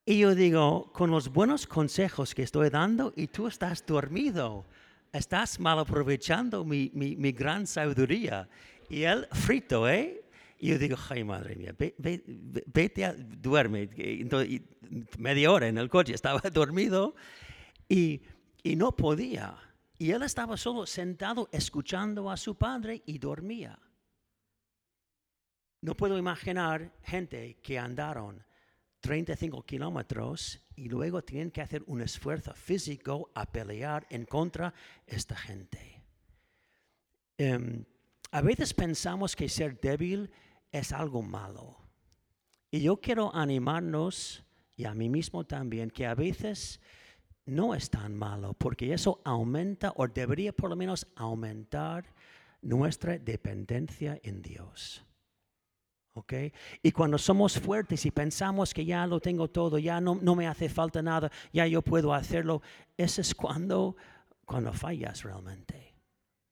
Y 0.05 0.19
yo 0.19 0.33
digo, 0.33 0.91
con 0.93 1.11
los 1.11 1.31
buenos 1.31 1.67
consejos 1.67 2.33
que 2.33 2.41
estoy 2.41 2.69
dando 2.69 3.13
y 3.15 3.27
tú 3.27 3.47
estás 3.47 3.85
dormido, 3.85 4.65
estás 5.13 5.59
mal 5.59 5.77
aprovechando 5.77 6.65
mi, 6.65 6.89
mi, 6.93 7.31
gran 7.31 7.67
sabiduría. 7.67 8.49
Y 8.89 9.03
él 9.03 9.27
frito, 9.31 9.87
¿eh? 9.87 10.25
Y 10.57 10.69
yo 10.69 10.79
digo, 10.79 10.97
ay, 11.09 11.23
madre 11.23 11.55
mía, 11.55 11.75
vete 11.77 13.05
a 13.05 13.13
duerme. 13.13 13.89
Entonces, 13.95 14.61
media 15.19 15.51
hora 15.51 15.67
en 15.67 15.77
el 15.77 15.89
coche 15.89 16.15
estaba 16.15 16.39
dormido 16.51 17.15
y, 17.87 18.21
y 18.63 18.75
no 18.75 18.95
podía. 18.95 19.55
Y 19.99 20.11
él 20.11 20.23
estaba 20.23 20.57
solo 20.57 20.87
sentado 20.87 21.47
escuchando 21.51 22.31
a 22.31 22.37
su 22.37 22.55
padre 22.55 23.03
y 23.05 23.19
dormía. 23.19 23.77
No 25.81 25.95
puedo 25.95 26.17
imaginar 26.17 26.91
gente 27.03 27.57
que 27.61 27.77
andaron 27.77 28.43
35 29.01 29.63
kilómetros 29.63 30.61
y 30.75 30.87
luego 30.87 31.23
tienen 31.23 31.51
que 31.51 31.61
hacer 31.61 31.83
un 31.87 32.01
esfuerzo 32.01 32.53
físico 32.53 33.31
a 33.33 33.51
pelear 33.51 34.05
en 34.09 34.25
contra 34.25 34.73
esta 35.05 35.35
gente. 35.35 36.01
Em, 37.37 37.83
a 38.31 38.41
veces 38.41 38.73
pensamos 38.73 39.35
que 39.35 39.49
ser 39.49 39.79
débil 39.79 40.31
es 40.71 40.91
algo 40.91 41.21
malo. 41.21 41.77
Y 42.69 42.81
yo 42.81 42.97
quiero 42.97 43.35
animarnos, 43.35 44.43
y 44.77 44.85
a 44.85 44.93
mí 44.93 45.09
mismo 45.09 45.45
también, 45.45 45.89
que 45.89 46.05
a 46.05 46.15
veces 46.15 46.79
no 47.45 47.75
es 47.75 47.89
tan 47.89 48.15
malo, 48.15 48.53
porque 48.53 48.93
eso 48.93 49.21
aumenta 49.25 49.91
o 49.97 50.07
debería 50.07 50.53
por 50.53 50.69
lo 50.69 50.75
menos 50.75 51.07
aumentar 51.15 52.05
nuestra 52.61 53.17
dependencia 53.17 54.19
en 54.23 54.41
Dios. 54.41 55.03
Y 56.83 56.91
cuando 56.91 57.17
somos 57.17 57.59
fuertes 57.59 58.05
y 58.05 58.11
pensamos 58.11 58.73
que 58.73 58.85
ya 58.85 59.05
lo 59.07 59.19
tengo 59.19 59.49
todo, 59.49 59.77
ya 59.77 60.01
no, 60.01 60.19
no 60.21 60.35
me 60.35 60.47
hace 60.47 60.69
falta 60.69 61.01
nada, 61.01 61.31
ya 61.53 61.65
yo 61.67 61.81
puedo 61.81 62.13
hacerlo, 62.13 62.61
eso 62.97 63.21
es 63.21 63.33
cuando, 63.33 63.95
cuando 64.45 64.73
fallas 64.73 65.23
realmente. 65.23 65.95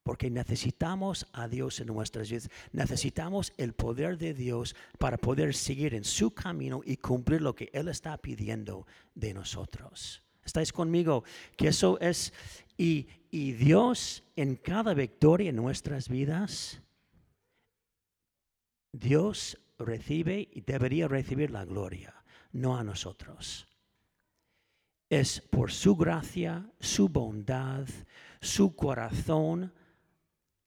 Porque 0.03 0.29
necesitamos 0.29 1.27
a 1.33 1.47
Dios 1.47 1.79
en 1.81 1.87
nuestras 1.87 2.29
vidas. 2.29 2.49
Necesitamos 2.71 3.53
el 3.57 3.73
poder 3.73 4.17
de 4.17 4.33
Dios 4.33 4.75
para 4.97 5.17
poder 5.17 5.53
seguir 5.53 5.93
en 5.93 6.03
su 6.03 6.31
camino 6.31 6.81
y 6.83 6.97
cumplir 6.97 7.41
lo 7.41 7.53
que 7.53 7.69
Él 7.73 7.89
está 7.89 8.17
pidiendo 8.17 8.87
de 9.13 9.33
nosotros. 9.33 10.23
¿Estáis 10.43 10.71
conmigo? 10.71 11.23
Que 11.57 11.67
eso 11.67 11.99
es, 11.99 12.33
y, 12.77 13.07
y 13.29 13.51
Dios 13.51 14.23
en 14.35 14.55
cada 14.55 14.93
victoria 14.95 15.49
en 15.49 15.57
nuestras 15.57 16.09
vidas, 16.09 16.81
Dios 18.91 19.57
recibe 19.77 20.47
y 20.51 20.61
debería 20.61 21.07
recibir 21.07 21.51
la 21.51 21.65
gloria, 21.65 22.13
no 22.51 22.77
a 22.77 22.83
nosotros. 22.83 23.65
es 25.09 25.41
por 25.41 25.71
su 25.71 25.95
gracia, 25.95 26.69
su 26.79 27.09
bondad, 27.09 27.87
su 28.41 28.75
corazón 28.75 29.73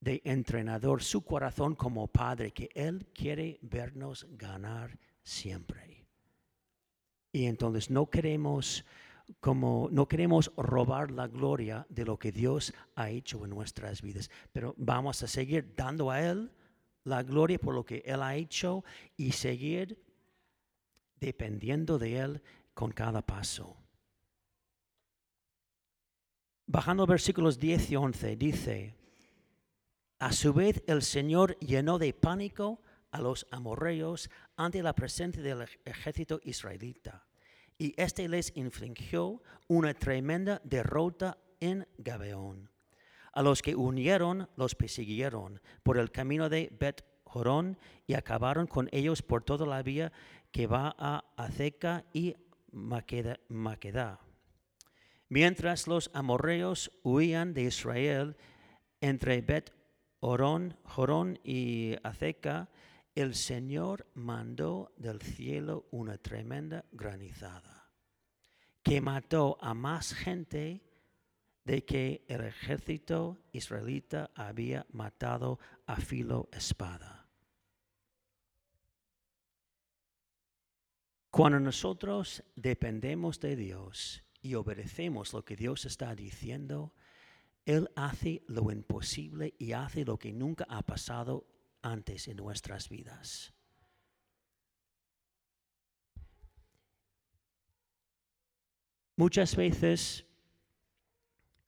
de 0.00 0.20
entrenador, 0.24 1.00
su 1.00 1.24
corazón 1.24 1.76
como 1.76 2.08
padre, 2.08 2.50
que 2.50 2.68
Él 2.74 3.06
quiere 3.14 3.60
vernos 3.62 4.26
ganar 4.32 4.98
siempre. 5.22 6.08
Y 7.30 7.46
entonces 7.46 7.88
no 7.88 8.10
queremos 8.10 8.84
como 9.40 9.88
no 9.92 10.08
queremos 10.08 10.52
robar 10.56 11.12
la 11.12 11.28
gloria 11.28 11.86
de 11.88 12.04
lo 12.04 12.18
que 12.18 12.32
Dios 12.32 12.74
ha 12.96 13.10
hecho 13.10 13.44
en 13.44 13.50
nuestras 13.50 14.02
vidas, 14.02 14.28
pero 14.52 14.74
vamos 14.76 15.22
a 15.22 15.28
seguir 15.28 15.72
dando 15.76 16.10
a 16.10 16.20
Él 16.20 16.50
la 17.04 17.22
gloria 17.22 17.58
por 17.58 17.74
lo 17.74 17.84
que 17.84 18.02
Él 18.04 18.22
ha 18.22 18.34
hecho 18.34 18.84
y 19.16 19.32
seguir 19.32 20.02
dependiendo 21.20 21.98
de 21.98 22.18
Él 22.18 22.42
con 22.74 22.90
cada 22.90 23.22
paso. 23.24 23.76
Bajando 26.66 27.06
versículos 27.06 27.58
10 27.58 27.90
y 27.90 27.96
11, 27.96 28.36
dice, 28.36 28.94
a 30.18 30.32
su 30.32 30.52
vez 30.52 30.82
el 30.86 31.02
Señor 31.02 31.58
llenó 31.58 31.98
de 31.98 32.14
pánico 32.14 32.80
a 33.10 33.20
los 33.20 33.46
amorreos 33.50 34.30
ante 34.56 34.82
la 34.82 34.94
presencia 34.94 35.42
del 35.42 35.66
ejército 35.84 36.40
israelita, 36.44 37.26
y 37.76 37.92
éste 38.00 38.28
les 38.28 38.56
infligió 38.56 39.42
una 39.68 39.92
tremenda 39.94 40.60
derrota 40.64 41.38
en 41.60 41.86
Gabeón. 41.98 42.71
A 43.32 43.42
los 43.42 43.62
que 43.62 43.74
unieron 43.74 44.48
los 44.56 44.74
persiguieron 44.74 45.60
por 45.82 45.98
el 45.98 46.10
camino 46.10 46.48
de 46.48 46.70
Bet 46.78 47.04
Jorón 47.24 47.78
y 48.06 48.14
acabaron 48.14 48.66
con 48.66 48.88
ellos 48.92 49.22
por 49.22 49.42
toda 49.42 49.66
la 49.66 49.82
vía 49.82 50.12
que 50.50 50.66
va 50.66 50.94
a 50.98 51.24
Azeca 51.36 52.04
y 52.12 52.36
Maqueda. 52.72 54.20
Mientras 55.28 55.86
los 55.86 56.10
amorreos 56.12 56.90
huían 57.02 57.54
de 57.54 57.62
Israel 57.62 58.36
entre 59.00 59.40
Bet 59.40 59.72
Orón, 60.20 60.76
Jorón 60.84 61.38
y 61.42 61.96
Azeca, 62.02 62.68
el 63.14 63.34
Señor 63.34 64.06
mandó 64.14 64.92
del 64.96 65.20
cielo 65.20 65.86
una 65.90 66.18
tremenda 66.18 66.84
granizada 66.92 67.90
que 68.82 69.00
mató 69.00 69.58
a 69.60 69.74
más 69.74 70.12
gente 70.14 70.82
de 71.64 71.84
que 71.84 72.24
el 72.28 72.42
ejército 72.44 73.38
israelita 73.52 74.30
había 74.34 74.86
matado 74.90 75.58
a 75.86 75.96
filo 75.96 76.48
espada. 76.52 77.28
Cuando 81.30 81.60
nosotros 81.60 82.42
dependemos 82.56 83.40
de 83.40 83.56
Dios 83.56 84.22
y 84.42 84.54
obedecemos 84.54 85.32
lo 85.32 85.44
que 85.44 85.56
Dios 85.56 85.86
está 85.86 86.14
diciendo, 86.14 86.92
Él 87.64 87.90
hace 87.96 88.42
lo 88.48 88.70
imposible 88.70 89.54
y 89.58 89.72
hace 89.72 90.04
lo 90.04 90.18
que 90.18 90.32
nunca 90.32 90.66
ha 90.68 90.82
pasado 90.82 91.46
antes 91.80 92.28
en 92.28 92.36
nuestras 92.36 92.88
vidas. 92.90 93.54
Muchas 99.16 99.56
veces 99.56 100.26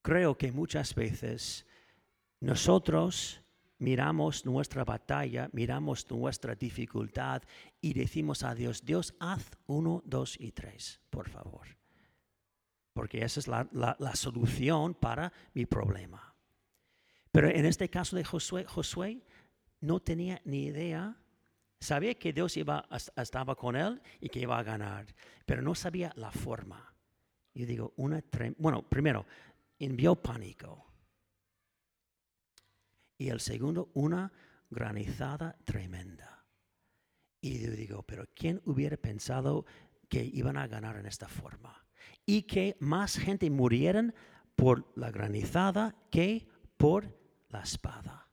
creo 0.05 0.37
que 0.37 0.53
muchas 0.53 0.95
veces 0.95 1.67
nosotros 2.39 3.41
miramos 3.79 4.45
nuestra 4.45 4.85
batalla, 4.85 5.49
miramos 5.53 6.09
nuestra 6.11 6.55
dificultad 6.55 7.43
y 7.81 7.95
decimos 7.95 8.43
a 8.43 8.55
Dios, 8.55 8.85
Dios, 8.85 9.15
haz 9.19 9.57
uno, 9.67 10.03
dos 10.05 10.39
y 10.39 10.53
tres, 10.53 11.01
por 11.09 11.31
favor. 11.31 11.67
Porque 12.93 13.25
esa 13.25 13.41
es 13.41 13.49
la, 13.49 13.97
solución 14.15 14.95
para 14.95 15.33
mi 15.55 15.65
problema. 15.65 16.35
Pero 17.33 17.49
en 17.49 17.65
este 17.65 17.89
caso 17.89 18.15
de 18.15 18.25
Josué, 18.25 18.65
Josué 18.65 19.23
no 19.81 20.01
tenía 20.01 20.41
ni 20.45 20.67
idea. 20.67 21.17
Sabía 21.81 22.15
que 22.15 22.33
Dios 22.33 22.57
iba, 22.59 22.87
estaba 23.17 23.57
con 23.57 23.75
él 23.75 24.01
y 24.21 24.29
que 24.29 24.41
iba 24.41 24.59
a 24.59 24.63
ganar, 24.63 25.07
pero 25.47 25.63
no 25.63 25.75
sabía 25.75 26.13
la 26.17 26.31
forma. 26.31 26.95
Yo 27.55 27.67
digo, 27.67 27.93
una 27.97 28.23
bueno, 28.59 28.83
primero, 28.83 29.27
envió 29.79 30.17
pánico. 30.17 30.87
Y 33.19 33.29
el 33.29 33.41
segundo, 33.41 33.91
una 33.95 34.33
granizada 34.71 35.57
tremenda. 35.65 36.45
Y 37.41 37.61
yo 37.61 37.71
digo, 37.71 38.03
pero 38.03 38.27
¿quién 38.35 38.63
hubiera 38.65 38.97
pensado 38.97 39.67
que 40.09 40.25
iban 40.25 40.57
a 40.57 40.67
ganar 40.67 40.97
en 40.97 41.07
esta 41.07 41.29
forma? 41.29 41.87
Y 42.27 42.43
que 42.43 42.77
más 42.81 43.17
gente 43.17 43.51
murieran 43.51 44.15
por 44.57 44.91
la 44.97 45.11
granizada 45.11 45.95
que 46.11 46.49
por 46.77 47.19
la 47.49 47.61
espada. 47.61 48.29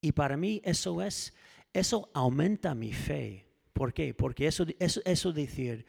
Y 0.00 0.12
para 0.12 0.36
mí 0.36 0.62
eso 0.64 1.02
es, 1.02 1.34
eso 1.72 2.10
aumenta 2.14 2.74
mi 2.74 2.92
fe. 2.92 3.46
¿Por 3.72 3.92
qué? 3.92 4.14
Porque 4.14 4.46
eso, 4.46 4.64
eso, 4.78 5.00
eso 5.04 5.32
decir, 5.32 5.86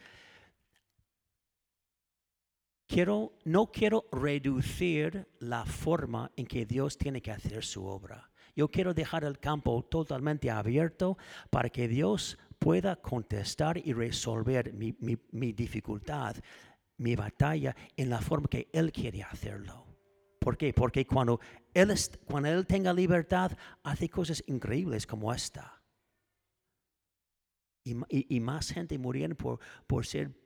no 3.45 3.71
quiero 3.71 4.05
reducir 4.11 5.27
la 5.39 5.65
forma 5.65 6.31
en 6.35 6.45
que 6.45 6.65
Dios 6.65 6.97
tiene 6.97 7.21
que 7.21 7.31
hacer 7.31 7.63
su 7.63 7.85
obra. 7.85 8.29
Yo 8.53 8.69
quiero 8.69 8.93
dejar 8.93 9.23
el 9.23 9.39
campo 9.39 9.81
totalmente 9.83 10.51
abierto 10.51 11.17
para 11.49 11.69
que 11.69 11.87
Dios 11.87 12.37
pueda 12.59 12.97
contestar 12.97 13.77
y 13.77 13.93
resolver 13.93 14.73
mi, 14.73 15.51
dificultad, 15.53 16.35
mi 16.97 17.15
batalla 17.15 17.75
en 17.95 18.09
la 18.09 18.19
forma 18.19 18.49
que 18.49 18.69
Él 18.73 18.91
quiere 18.91 19.23
hacerlo. 19.23 19.85
¿Por 20.39 20.57
qué? 20.57 20.73
Porque 20.73 21.05
cuando 21.07 21.39
Él, 21.73 21.93
cuando 22.25 22.49
él 22.49 22.65
tenga 22.65 22.91
libertad, 22.91 23.51
hace 23.83 24.09
cosas 24.09 24.43
increíbles 24.47 25.07
como 25.07 25.33
esta. 25.33 25.81
Y, 27.83 28.39
más 28.41 28.69
gente 28.69 28.97
muriendo 28.99 29.35
por, 29.35 29.59
por 29.87 30.05
ser 30.05 30.40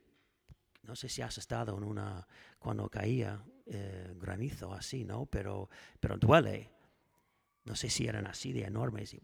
no 0.86 0.96
sé 0.96 1.10
si 1.10 1.22
has 1.22 1.38
estado 1.38 1.78
en 1.78 1.84
una, 1.84 2.28
cuando 2.60 2.90
caía 2.90 3.44
eh, 3.66 4.14
granizo 4.16 4.74
así, 4.74 5.04
¿no? 5.04 5.26
Pero, 5.26 5.70
pero 6.00 6.18
duele. 6.18 6.72
No 7.64 7.76
sé 7.76 7.90
si 7.90 8.06
eran 8.06 8.28
así 8.28 8.54
de 8.54 8.64
enormes. 8.64 9.14
Y, 9.14 9.22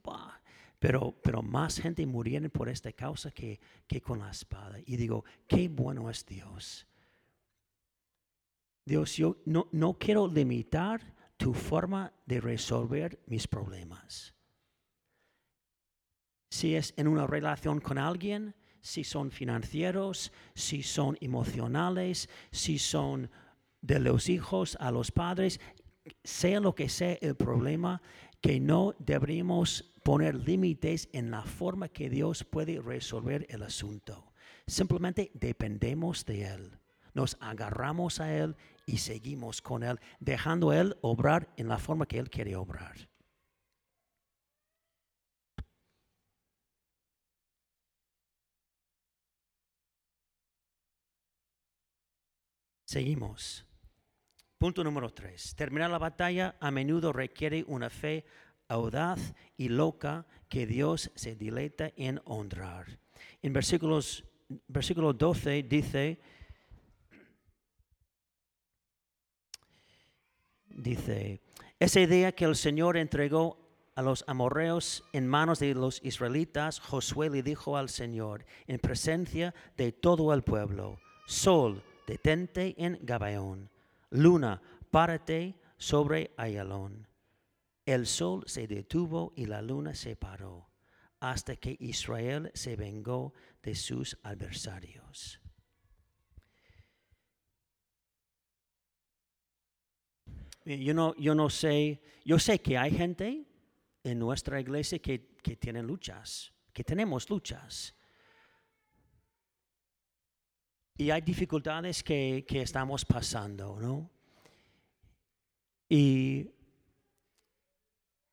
pero, 0.80 1.16
pero 1.22 1.44
más 1.44 1.80
gente 1.80 2.06
murieron 2.06 2.50
por 2.50 2.70
esta 2.70 2.92
causa 2.92 3.32
que, 3.32 3.60
que 3.88 4.02
con 4.02 4.20
la 4.20 4.32
espada. 4.32 4.80
Y 4.86 4.98
digo, 4.98 5.24
qué 5.48 5.70
bueno 5.70 6.10
es 6.10 6.26
Dios. 6.26 6.88
Dios, 8.84 9.16
yo 9.16 9.38
no, 9.46 9.68
no 9.72 9.94
quiero 9.94 10.28
limitar 10.28 11.02
tu 11.38 11.54
forma 11.54 12.12
de 12.26 12.42
resolver 12.42 13.20
mis 13.28 13.48
problemas. 13.48 14.34
Si 16.50 16.76
es 16.76 16.94
en 16.98 17.08
una 17.08 17.28
relación 17.28 17.80
con 17.80 17.98
alguien, 17.98 18.56
si 18.82 19.04
son 19.04 19.32
financieros, 19.32 20.32
si 20.56 20.84
son 20.84 21.18
emocionales, 21.22 22.30
si 22.52 22.80
son 22.80 23.30
de 23.82 24.00
los 24.00 24.30
hijos 24.30 24.78
a 24.80 24.92
los 24.92 25.12
padres, 25.12 25.60
sea 26.24 26.60
lo 26.60 26.76
que 26.76 26.90
sea 26.90 27.18
el 27.22 27.36
problema, 27.36 28.02
que 28.42 28.60
no 28.60 28.96
deberíamos 29.00 29.92
poner 30.04 30.36
límites 30.36 31.10
en 31.14 31.30
la 31.32 31.44
forma 31.44 31.90
que 31.90 32.10
Dios 32.10 32.44
puede 32.44 32.80
resolver 32.82 33.46
el 33.50 33.64
asunto. 33.64 34.34
Simplemente 34.66 35.32
dependemos 35.34 36.26
de 36.26 36.46
Él. 36.46 36.78
Nos 37.14 37.38
agarramos 37.40 38.20
a 38.20 38.34
Él 38.36 38.56
y 38.86 38.98
seguimos 38.98 39.62
con 39.62 39.84
Él, 39.84 40.00
dejando 40.20 40.74
Él 40.74 40.98
obrar 41.02 41.54
en 41.58 41.68
la 41.68 41.78
forma 41.78 42.06
que 42.06 42.20
Él 42.20 42.30
quiere 42.30 42.56
obrar. 42.56 43.11
Seguimos. 52.92 53.66
Punto 54.58 54.84
número 54.84 55.14
tres. 55.14 55.56
Terminar 55.56 55.90
la 55.90 55.98
batalla 55.98 56.58
a 56.60 56.72
menudo 56.72 57.14
requiere 57.14 57.64
una 57.70 57.90
fe 57.90 58.26
audaz 58.68 59.34
y 59.56 59.70
loca 59.70 60.28
que 60.50 60.68
Dios 60.68 61.10
se 61.16 61.38
dileta 61.38 61.94
en 61.96 62.20
honrar. 62.26 63.00
En 63.42 63.54
versículos, 63.54 64.26
versículo 64.68 65.14
12 65.14 65.64
dice, 65.64 66.20
dice, 70.68 71.42
esa 71.80 72.02
idea 72.02 72.34
que 72.34 72.44
el 72.44 72.58
Señor 72.58 72.98
entregó 72.98 73.58
a 73.96 74.02
los 74.02 74.26
amorreos 74.28 75.06
en 75.14 75.30
manos 75.30 75.60
de 75.60 75.76
los 75.76 76.04
israelitas, 76.04 76.82
Josué 76.82 77.30
le 77.30 77.42
dijo 77.42 77.78
al 77.78 77.88
Señor 77.88 78.46
en 78.68 78.80
presencia 78.80 79.56
de 79.78 79.94
todo 79.94 80.34
el 80.34 80.44
pueblo, 80.44 81.00
Sol, 81.26 81.82
detente 82.12 82.76
en 82.78 83.00
Gabaón. 83.04 83.70
Luna, 84.10 84.62
párate 84.92 85.56
sobre 85.78 86.32
Ayalón. 86.36 87.08
El 87.86 88.06
sol 88.06 88.44
se 88.48 88.68
detuvo 88.68 89.32
y 89.38 89.46
la 89.46 89.62
luna 89.62 89.96
se 89.96 90.18
paró, 90.18 90.70
hasta 91.22 91.56
que 91.56 91.78
Israel 91.80 92.52
se 92.54 92.76
vengó 92.76 93.34
de 93.64 93.76
sus 93.76 94.18
adversarios. 94.24 95.40
Eh, 100.66 100.84
yo 100.84 100.94
no, 100.94 101.16
yo 101.16 101.34
no 101.34 101.50
sé, 101.50 102.02
yo 102.26 102.38
sé 102.40 102.60
que 102.60 102.78
hay 102.78 102.92
gente 102.92 103.46
en 104.04 104.20
nuestra 104.20 104.60
iglesia 104.60 105.00
que, 105.00 105.38
que 105.42 105.56
tiene 105.56 105.82
luchas, 105.82 106.52
que 106.74 106.84
tenemos 106.84 107.30
luchas. 107.30 107.96
Y 111.02 111.10
hay 111.10 111.22
dificultades 111.22 112.04
que, 112.04 112.46
que 112.48 112.62
estamos 112.62 113.06
pasando, 113.06 113.80
¿no? 113.82 114.08
Y 115.90 116.48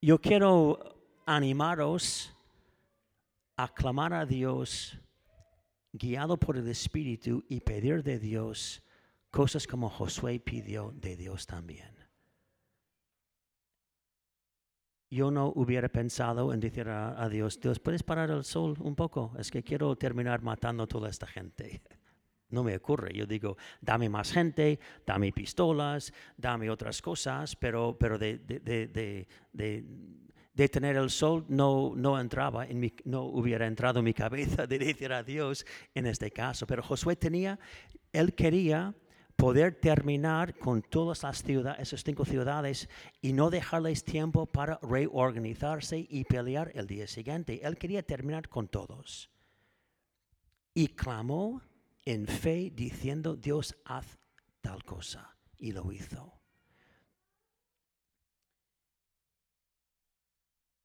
yo 0.02 0.20
quiero 0.20 0.78
animaros 1.24 2.31
a 3.57 3.72
clamar 3.72 4.12
a 4.12 4.26
Dios 4.26 4.98
guiado 5.94 6.37
por 6.37 6.59
el 6.59 6.68
Espíritu 6.68 7.42
y 7.48 7.61
pedir 7.61 8.02
de 8.02 8.18
Dios 8.18 8.83
cosas 9.31 9.66
como 9.66 9.88
Josué 9.88 10.38
pidió 10.38 10.92
de 10.94 11.16
Dios 11.16 11.46
también. 11.46 11.96
Yo 15.11 15.31
no 15.31 15.54
hubiera 15.57 15.88
pensado 15.88 16.52
en 16.52 16.61
decir 16.61 16.87
a, 16.90 17.26
Dios, 17.31 17.59
Dios, 17.61 17.81
¿puedes 17.81 18.02
parar 18.02 18.31
el 18.31 18.44
sol 18.44 18.76
un 18.81 18.94
poco? 18.94 19.33
Es 19.38 19.50
que 19.50 19.62
quiero 19.62 19.96
terminar 19.96 20.42
matando 20.42 20.83
a 20.83 20.87
toda 20.87 21.09
esta 21.09 21.26
gente. 21.26 21.81
No 22.50 22.64
me 22.64 22.76
ocurre. 22.76 23.12
Yo 23.14 23.26
digo, 23.26 23.56
dame 23.80 24.08
más 24.08 24.32
gente, 24.32 24.78
dame 25.04 25.32
pistolas, 25.32 26.12
dame 26.37 26.70
otras 26.70 27.02
cosas, 27.02 27.54
pero, 27.56 27.96
pero 27.98 28.18
de, 28.18 28.38
de, 28.38 29.26
de, 29.52 30.68
tener 30.68 30.96
el 30.96 31.11
sol 31.11 31.44
no, 31.48 31.92
no 31.94 32.18
entraba, 32.18 32.66
no 33.04 33.22
hubiera 33.24 33.66
entrado 33.66 34.00
en 34.00 34.06
mi 34.06 34.14
cabeza 34.14 34.66
de 34.66 34.78
decir 34.78 35.12
a 35.12 35.22
Dios 35.22 35.66
en 35.94 36.06
este 36.06 36.30
caso. 36.30 36.66
Pero 36.66 36.82
Josué 36.82 37.16
tenía, 37.16 37.58
él 38.12 38.34
quería 38.34 38.94
poder 39.38 39.76
terminar 39.76 40.58
con 40.58 40.82
todas 40.82 41.22
las 41.22 41.44
ciudades, 41.44 41.80
esas 41.80 42.02
cinco 42.02 42.24
ciudades, 42.24 42.88
y 43.22 43.32
no 43.32 43.50
dejarles 43.50 44.02
tiempo 44.02 44.46
para 44.46 44.80
reorganizarse 44.82 46.06
y 46.11 46.24
pelear 46.24 46.72
el 46.74 46.88
día 46.88 47.06
siguiente. 47.06 47.61
Él 47.62 47.78
quería 47.78 48.02
terminar 48.02 48.48
con 48.48 48.66
todos. 48.66 49.30
Y 50.74 50.88
clamó 50.88 51.62
en 52.09 52.27
fe 52.27 52.73
diciendo, 52.75 53.37
Dios, 53.37 53.77
haz 53.85 54.18
tal 54.62 54.83
cosa. 54.83 55.37
Y 55.59 55.73
lo 55.73 55.92
hizo. 55.92 56.40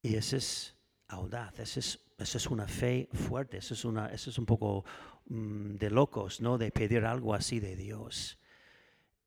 Y 0.02 0.16
esa 0.16 0.36
es 0.36 0.76
audaz, 1.08 1.60
esa 1.60 1.80
es, 1.80 2.00
es, 2.18 2.48
una 2.48 2.68
fe 2.68 3.08
fuerte, 3.14 3.58
eso 3.58 3.74
es, 3.74 3.86
una, 3.86 4.08
eso 4.08 4.32
es 4.32 4.38
un 4.38 4.46
poco 4.46 4.84
mm, 5.28 5.76
de 5.76 5.90
locos, 5.90 6.42
¿no? 6.42 6.58
De 6.58 6.72
pedir 6.72 7.06
algo 7.06 7.34
así 7.34 7.62
de 7.62 7.78
Dios. 7.78 8.38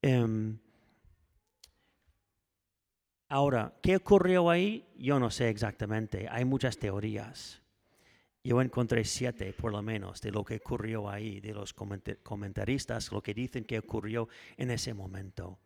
Em, 0.02 0.58
ahora, 3.28 3.74
¿qué 3.82 3.96
ocurrió 3.96 4.50
ahí? 4.50 4.86
Yo 4.98 5.18
no 5.18 5.30
sé 5.30 5.48
exactamente, 5.48 6.28
hay 6.28 6.44
muchas 6.44 6.76
teorías. 6.76 7.62
Yo 8.46 8.62
encontré 8.62 9.04
siete, 9.04 9.52
por 9.52 9.72
lo 9.72 9.82
menos, 9.82 10.20
de 10.20 10.30
lo 10.30 10.44
que 10.44 10.56
ocurrió 10.56 11.10
ahí, 11.10 11.40
de 11.40 11.52
los 11.52 11.74
comentaristas, 11.74 13.10
lo 13.10 13.20
que 13.20 13.34
dicen 13.34 13.64
que 13.64 13.80
ocurrió 13.80 14.28
en 14.56 14.70
ese 14.70 14.94
momento. 14.94 15.58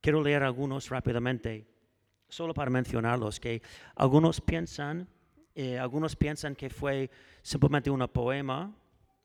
Quiero 0.00 0.22
leer 0.22 0.42
algunos 0.42 0.88
rápidamente, 0.88 1.66
solo 2.30 2.54
para 2.54 2.70
mencionarlos, 2.70 3.38
que 3.38 3.60
algunos 3.96 4.40
piensan, 4.40 5.06
eh, 5.54 5.78
algunos 5.78 6.16
piensan 6.16 6.56
que 6.56 6.70
fue 6.70 7.10
simplemente 7.42 7.90
un 7.90 8.08
poema, 8.08 8.74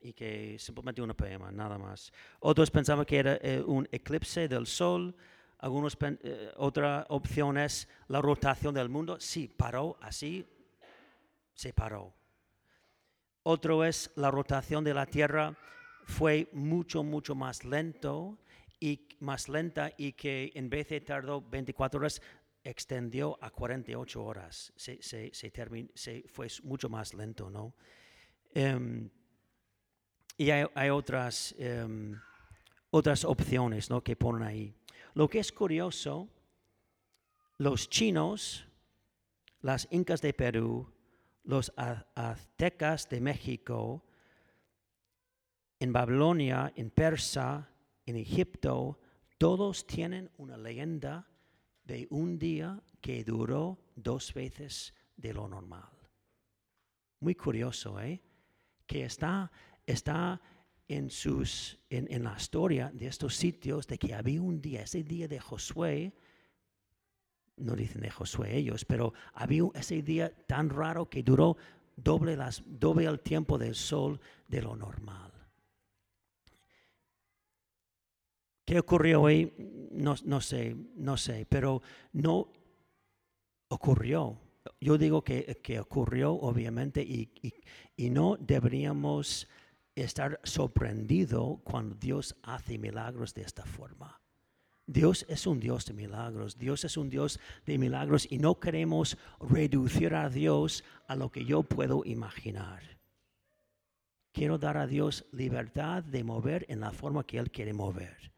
y 0.02 0.12
que 0.12 0.58
simplemente 0.60 1.02
un 1.02 1.13
poema, 1.13 1.50
nada 1.50 1.78
más. 1.78 2.12
Otros 2.41 2.70
pensaban 2.70 3.06
que 3.06 3.20
era 3.20 3.39
eh, 3.41 3.63
un 3.65 3.88
eclipse 3.89 4.50
del 4.50 4.67
sol. 4.67 5.15
Algunos 5.60 5.98
eh, 6.02 6.52
otra 6.58 7.06
opción 7.08 7.58
es 7.58 7.88
la 8.10 8.22
rotación 8.22 8.74
del 8.76 8.89
mundo. 8.89 9.17
Sí, 9.17 9.48
paró 9.48 9.98
así, 10.02 10.46
se 11.54 11.72
paró. 11.72 12.13
Otro 13.49 13.86
es 13.86 14.12
la 14.17 14.29
rotación 14.29 14.83
de 14.83 14.93
la 14.93 15.05
Tierra 15.05 15.55
fue 16.03 16.49
mucho, 16.51 17.01
mucho 17.01 17.33
más 17.33 17.63
lento 17.63 18.38
y 18.77 19.07
más 19.21 19.47
lenta 19.47 19.93
y 19.95 20.12
que 20.12 20.51
en 20.53 20.69
vez 20.69 20.89
de 20.89 20.99
tardó 20.99 21.41
24 21.41 21.97
horas, 21.97 22.21
extendió 22.62 23.39
a 23.41 23.49
48 23.49 24.21
horas. 24.21 24.73
Se, 24.75 25.01
se, 25.01 25.31
se, 25.33 26.23
fue 26.27 26.47
mucho 26.63 26.89
más 26.89 27.13
lento, 27.13 27.49
¿no? 27.49 27.73
Em, 28.53 29.10
y 30.36 30.49
hay, 30.49 30.89
otras, 30.89 31.55
em, 31.57 32.19
otras 32.89 33.23
opciones 33.23 33.89
¿no? 33.89 34.03
que 34.03 34.17
ponen 34.17 34.43
ahí. 34.45 34.75
Lo 35.13 35.29
que 35.29 35.39
es 35.39 35.53
curioso, 35.53 36.27
los 37.60 37.89
chinos, 37.89 38.67
las 39.62 39.88
incas 39.89 40.21
de 40.21 40.33
Perú, 40.33 40.96
los 41.47 41.73
aztecas 41.75 43.10
de 43.10 43.19
México, 43.21 44.03
en 45.79 45.91
Babilonia, 45.91 46.71
en 46.75 46.91
Persa, 46.91 47.69
en 48.05 48.15
Egipto, 48.15 48.99
todos 49.38 49.88
tienen 49.88 50.29
una 50.38 50.57
leyenda 50.57 51.27
de 51.83 52.07
un 52.12 52.38
día 52.38 52.81
que 53.01 53.23
duró 53.23 53.79
dos 53.95 54.33
veces 54.33 54.93
de 55.15 55.33
lo 55.33 55.47
normal. 55.47 55.89
Muy 57.19 57.36
curioso, 57.36 57.99
¿eh? 57.99 58.21
Que 58.86 59.05
está 59.05 59.51
está 59.88 60.39
en, 60.88 61.10
sus, 61.10 61.79
en, 61.89 62.23
la 62.23 62.36
historia 62.38 62.91
de 62.93 63.07
estos 63.07 63.36
sitios 63.36 63.88
de 63.88 63.97
que 63.97 64.13
había 64.13 64.41
un 64.41 64.62
día, 64.62 64.83
ese 64.83 65.03
día 65.03 65.27
de 65.27 65.39
Josué, 65.39 66.13
no 67.58 67.76
dicen 67.76 68.02
de 68.02 68.10
Josué 68.10 68.56
ellos, 68.56 68.86
pero 68.86 69.13
había 69.34 69.63
ese 69.74 70.02
día 70.02 70.32
tan 70.48 70.70
raro 70.70 71.10
que 71.10 71.24
duró 71.24 71.58
doble, 71.96 72.38
el 73.06 73.20
tiempo 73.20 73.58
del 73.58 73.76
sol 73.76 74.20
de 74.48 74.62
lo 74.62 74.76
normal. 74.76 75.32
¿Qué 78.65 78.80
ocurrió 78.80 79.26
ahí? 79.26 79.89
No, 79.91 80.15
sé, 80.41 80.76
no 80.96 81.17
sé, 81.17 81.46
pero 81.50 81.82
no 82.13 82.52
ocurrió. 83.70 84.39
Yo 84.82 84.98
digo 84.98 85.24
que, 85.24 85.80
ocurrió, 85.80 86.34
obviamente, 86.34 87.02
y, 87.02 87.32
y, 87.96 88.10
no 88.10 88.36
deberíamos 88.38 89.48
estar 89.96 90.39
sorprendido 90.43 91.62
cuando 91.63 91.96
Dios 91.96 92.36
hace 92.43 92.78
milagros 92.78 93.34
de 93.34 93.43
esta 93.43 93.63
forma. 93.65 94.20
Dios 94.88 95.26
es 95.28 95.45
un 95.45 95.60
Dios 95.60 95.86
de 95.86 95.93
milagros, 95.93 96.58
Dios 96.58 96.86
es 96.86 96.95
un 96.95 97.10
Dios 97.10 97.39
de 97.65 97.78
milagros 97.78 98.26
y 98.32 98.39
no 98.39 98.60
queremos 98.60 99.17
reducir 99.39 100.15
a 100.15 100.30
Dios 100.30 100.84
a 101.08 101.15
lo 101.15 101.30
que 101.30 101.45
yo 101.45 101.63
puedo 101.63 102.04
imaginar. 102.06 102.82
Quiero 104.32 104.58
dar 104.58 104.78
a 104.78 104.88
Dios 104.88 105.26
libertad 105.32 106.04
de 106.04 106.23
mover 106.23 106.65
en 106.69 106.80
la 106.80 106.91
forma 106.91 107.26
que 107.26 107.38
Él 107.38 107.52
quiere 107.52 107.73
mover. 107.73 108.32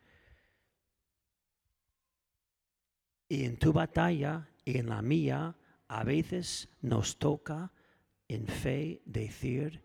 Y 3.27 3.45
en 3.45 3.57
tu 3.57 3.71
batalla 3.71 4.49
y 4.65 4.79
en 4.79 4.89
la 4.89 5.03
mía, 5.03 5.55
a 5.87 6.03
veces 6.03 6.69
nos 6.81 7.19
toca 7.19 7.71
en 8.27 8.47
fe 8.47 9.01
decir, 9.05 9.83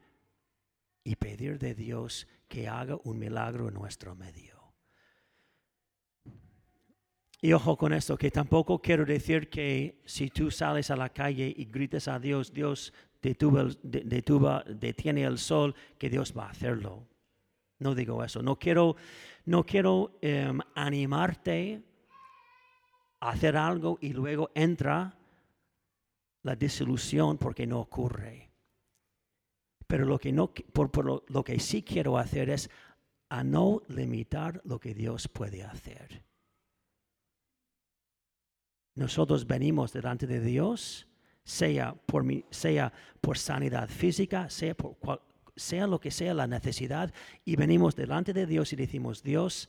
y 1.04 1.16
pedir 1.16 1.58
de 1.58 1.74
Dios 1.74 2.26
que 2.48 2.68
haga 2.68 2.98
un 3.04 3.18
milagro 3.18 3.68
en 3.68 3.74
nuestro 3.74 4.14
medio. 4.16 4.53
Y 7.44 7.52
ojo 7.52 7.76
con 7.76 7.92
esto, 7.92 8.16
que 8.16 8.30
tampoco 8.30 8.80
quiero 8.80 9.04
decir 9.04 9.50
que 9.50 10.00
si 10.06 10.30
tú 10.30 10.50
sales 10.50 10.90
a 10.90 10.96
la 10.96 11.10
calle 11.10 11.52
y 11.54 11.66
grites 11.66 12.08
a 12.08 12.18
Dios, 12.18 12.54
Dios 12.54 12.94
detiene 13.20 15.24
el 15.24 15.36
sol, 15.36 15.74
que 15.98 16.08
Dios 16.08 16.32
va 16.34 16.46
a 16.46 16.52
hacerlo. 16.52 17.06
No 17.80 17.94
digo 17.94 18.24
eso. 18.24 18.40
No 18.40 18.58
quiero, 18.58 18.96
no 19.44 19.66
quiero 19.66 20.16
em, 20.22 20.58
animarte 20.74 21.82
a 23.20 23.32
hacer 23.32 23.58
algo 23.58 23.98
y 24.00 24.14
luego 24.14 24.50
entra 24.54 25.14
la 26.44 26.56
desilusión 26.56 27.36
porque 27.36 27.66
no 27.66 27.78
ocurre. 27.78 28.52
Pero 29.86 30.06
lo 30.06 30.18
que, 30.18 30.32
no, 30.32 30.50
por, 30.50 31.04
lo, 31.04 31.44
que 31.44 31.60
sí 31.60 31.82
quiero 31.82 32.16
hacer 32.16 32.48
es 32.48 32.70
a 33.28 33.44
no 33.44 33.82
limitar 33.88 34.62
lo 34.64 34.80
que 34.80 34.94
Dios 34.94 35.28
puede 35.28 35.62
hacer. 35.62 36.24
Nosotros 38.94 39.46
venimos 39.46 39.92
delante 39.92 40.26
de 40.26 40.40
Dios, 40.40 41.08
sea 41.42 41.94
por, 41.94 42.24
sea 42.50 42.92
por 43.20 43.38
sanidad 43.38 43.88
física, 43.88 44.48
sea, 44.50 44.74
por 44.74 44.96
sea 45.56 45.86
lo 45.86 46.00
que 46.00 46.10
sea 46.10 46.34
la 46.34 46.46
necesidad, 46.46 47.12
y 47.44 47.56
venimos 47.56 47.94
delante 47.94 48.32
de 48.32 48.46
Dios 48.46 48.72
y 48.72 48.76
decimos, 48.76 49.22
Dios, 49.22 49.68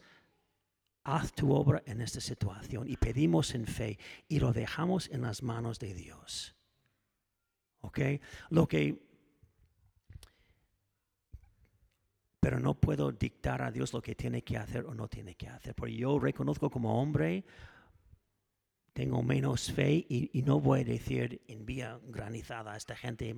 haz 1.04 1.34
tu 1.34 1.54
obra 1.54 1.84
en 1.86 2.02
esta 2.02 2.20
situación. 2.20 2.90
Y 2.90 2.98
pedimos 2.98 3.54
en 3.56 3.66
fe 3.66 3.98
y 4.28 4.40
lo 4.40 4.52
dejamos 4.54 5.10
en 5.12 5.22
las 5.22 5.44
manos 5.44 5.80
de 5.80 5.94
Dios. 5.94 6.56
¿Ok? 7.82 8.00
Lo 8.50 8.68
que 8.68 9.06
pero 12.40 12.60
no 12.60 12.76
puedo 12.76 13.12
dictar 13.12 13.64
a 13.64 13.72
Dios 13.72 13.92
lo 13.92 14.04
que 14.04 14.14
tiene 14.14 14.44
que 14.44 14.56
hacer 14.56 14.86
o 14.86 14.94
no 14.94 15.08
tiene 15.08 15.34
que 15.34 15.48
hacer. 15.48 15.74
Porque 15.74 15.96
yo 15.96 16.20
reconozco 16.20 16.70
como 16.70 17.02
hombre, 17.02 17.44
tengo 18.96 19.22
menos 19.22 19.74
fe 19.74 20.06
y, 20.08 20.42
no 20.44 20.62
voy 20.62 20.80
a 20.80 20.86
decir 20.86 21.42
envía 21.50 22.00
granizada 22.08 22.72
a 22.72 22.78
esta 22.78 22.96
gente. 22.96 23.36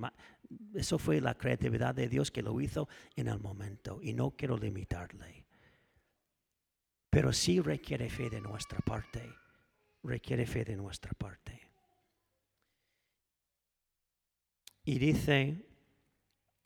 Eso 0.72 1.00
fue 1.00 1.20
la 1.20 1.34
creatividad 1.34 1.96
de 1.96 2.08
Dios 2.08 2.30
que 2.30 2.42
lo 2.42 2.60
hizo 2.60 2.88
en 3.16 3.26
el 3.26 3.40
momento 3.40 3.98
y 4.00 4.12
no 4.12 4.30
quiero 4.30 4.56
limitarle. 4.56 5.44
Pero 7.10 7.32
sí 7.32 7.60
requiere 7.60 8.08
fe 8.08 8.30
de 8.30 8.40
nuestra 8.40 8.78
parte. 8.78 9.34
Requiere 10.04 10.46
fe 10.46 10.64
de 10.64 10.76
nuestra 10.76 11.10
parte. 11.10 11.60
Y 14.84 15.00
dice, 15.00 15.66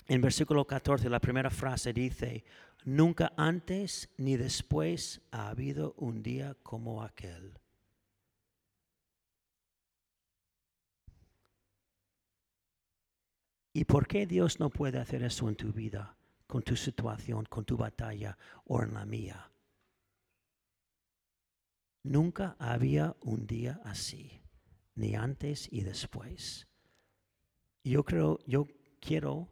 en 0.06 0.20
versículo 0.20 0.66
14, 0.66 1.08
la 1.08 1.18
primera 1.18 1.48
frase 1.48 1.94
dice, 1.94 2.44
nunca 2.84 3.32
antes 3.38 4.10
ni 4.18 4.36
después 4.36 5.22
ha 5.30 5.48
habido 5.48 5.94
un 5.96 6.22
día 6.22 6.58
como 6.62 7.02
aquel. 7.02 7.61
¿Y 13.72 13.84
por 13.84 14.06
qué 14.06 14.26
Dios 14.26 14.60
no 14.60 14.68
puede 14.70 14.98
hacer 14.98 15.22
eso 15.22 15.48
en 15.48 15.56
tu 15.56 15.72
vida, 15.72 16.16
con 16.46 16.62
tu 16.62 16.76
situación, 16.76 17.46
con 17.46 17.64
tu 17.64 17.76
batalla 17.76 18.36
o 18.64 18.82
en 18.82 18.92
la 18.92 19.06
mía? 19.06 19.50
Nunca 22.02 22.56
había 22.58 23.16
un 23.20 23.46
día 23.46 23.80
así, 23.84 24.42
ni 24.94 25.14
antes 25.14 25.68
y 25.72 25.82
después. 25.82 26.66
Yo 27.84 28.04
creo, 28.04 28.40
yo 28.46 28.66
quiero 29.00 29.50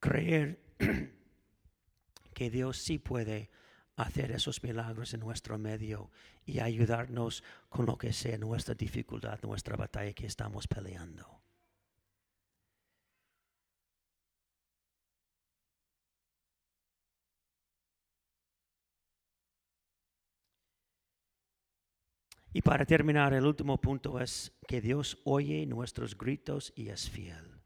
creer 0.00 0.60
que 2.34 2.50
Dios 2.50 2.78
sí 2.78 2.98
puede 2.98 3.50
hacer 3.96 4.32
esos 4.32 4.62
milagros 4.62 5.14
en 5.14 5.20
nuestro 5.20 5.58
medio 5.58 6.10
y 6.44 6.58
ayudarnos 6.58 7.44
con 7.68 7.86
lo 7.86 7.96
que 7.98 8.12
sea 8.12 8.38
nuestra 8.38 8.74
dificultad, 8.74 9.38
nuestra 9.42 9.76
batalla 9.76 10.14
que 10.14 10.26
estamos 10.26 10.66
peleando. 10.66 11.39
Y 22.52 22.62
para 22.62 22.84
terminar, 22.84 23.32
el 23.32 23.46
último 23.46 23.80
punto 23.80 24.20
es 24.20 24.52
que 24.66 24.80
Dios 24.80 25.18
oye 25.24 25.64
nuestros 25.66 26.18
gritos 26.18 26.72
y 26.74 26.88
es 26.88 27.08
fiel. 27.08 27.60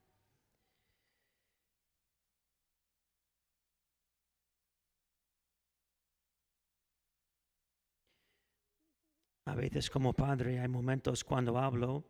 A 9.47 9.55
veces 9.55 9.89
como 9.89 10.13
padre 10.13 10.61
hay 10.61 10.69
momentos 10.69 11.25
cuando 11.25 11.59
hablo 11.59 12.05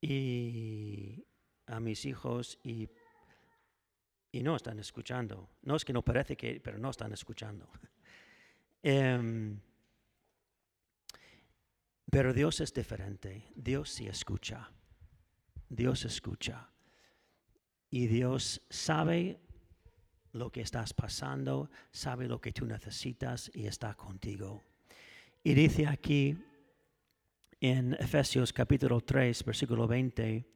y 0.00 1.24
a 1.66 1.80
mis 1.80 2.04
hijos 2.06 2.58
y, 2.62 2.88
y 4.32 4.42
no 4.42 4.56
están 4.56 4.78
escuchando. 4.78 5.50
No 5.62 5.76
es 5.76 5.84
que 5.84 5.92
no 5.92 6.02
parece 6.02 6.36
que, 6.36 6.60
pero 6.60 6.78
no 6.78 6.90
están 6.90 7.12
escuchando. 7.12 7.68
Em, 8.82 9.58
pero 12.10 12.32
Dios 12.32 12.60
es 12.60 12.72
diferente. 12.72 13.52
Dios 13.54 13.90
sí 13.90 14.06
escucha. 14.06 14.70
Dios 15.68 16.04
escucha. 16.04 16.70
Y 17.90 18.06
Dios 18.06 18.62
sabe 18.70 19.40
lo 20.32 20.50
que 20.52 20.60
estás 20.60 20.92
pasando, 20.92 21.70
sabe 21.90 22.28
lo 22.28 22.40
que 22.40 22.52
tú 22.52 22.66
necesitas 22.66 23.50
y 23.54 23.66
está 23.66 23.94
contigo. 23.94 24.62
Y 25.42 25.54
dice 25.54 25.86
aquí 25.86 26.36
en 27.60 27.94
Efesios 27.94 28.52
capítulo 28.52 29.00
3, 29.00 29.44
versículo 29.44 29.86
20, 29.86 30.46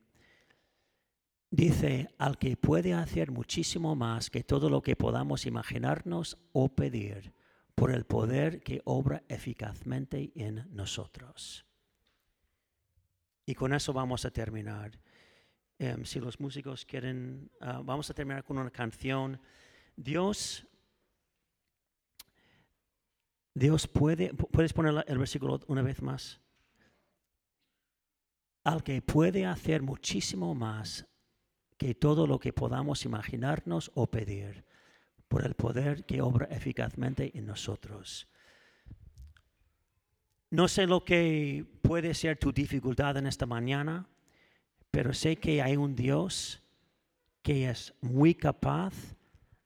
dice, 1.50 2.14
al 2.18 2.38
que 2.38 2.56
puede 2.56 2.92
hacer 2.92 3.30
muchísimo 3.30 3.96
más 3.96 4.30
que 4.30 4.44
todo 4.44 4.68
lo 4.68 4.82
que 4.82 4.96
podamos 4.96 5.46
imaginarnos 5.46 6.36
o 6.52 6.68
pedir 6.74 7.32
por 7.80 7.92
el 7.92 8.04
poder 8.04 8.62
que 8.62 8.82
obra 8.84 9.22
eficazmente 9.26 10.32
en 10.34 10.68
nosotros. 10.70 11.64
Y 13.46 13.54
con 13.54 13.72
eso 13.72 13.94
vamos 13.94 14.26
a 14.26 14.30
terminar. 14.30 15.00
Em, 15.78 16.04
si 16.04 16.20
los 16.20 16.38
músicos 16.40 16.84
quieren, 16.84 17.50
ah, 17.58 17.80
vamos 17.82 18.10
a 18.10 18.12
terminar 18.12 18.44
con 18.44 18.58
una 18.58 18.70
canción. 18.70 19.40
Dios, 19.96 20.66
Dios 23.54 23.88
puede, 23.88 24.34
puedes 24.34 24.74
poner 24.74 25.02
el 25.06 25.16
versículo 25.16 25.58
una 25.66 25.80
vez 25.80 26.02
más. 26.02 26.38
Al 28.62 28.82
que 28.82 29.00
puede 29.00 29.46
hacer 29.46 29.80
muchísimo 29.80 30.54
más 30.54 31.06
que 31.78 31.94
todo 31.94 32.26
lo 32.26 32.38
que 32.38 32.52
podamos 32.52 33.06
imaginarnos 33.06 33.90
o 33.94 34.06
pedir 34.06 34.66
por 35.30 35.46
el 35.46 35.54
poder 35.54 36.04
que 36.04 36.20
obra 36.20 36.48
eficazmente 36.50 37.30
en 37.38 37.46
nosotros. 37.46 38.26
No 40.50 40.66
sé 40.66 40.88
lo 40.88 41.04
que 41.04 41.64
puede 41.82 42.14
ser 42.14 42.36
tu 42.36 42.52
dificultad 42.52 43.16
en 43.16 43.28
esta 43.28 43.46
mañana, 43.46 44.08
pero 44.90 45.14
sé 45.14 45.36
que 45.36 45.62
hay 45.62 45.76
un 45.76 45.94
Dios 45.94 46.60
que 47.42 47.70
es 47.70 47.94
muy 48.00 48.34
capaz 48.34 48.92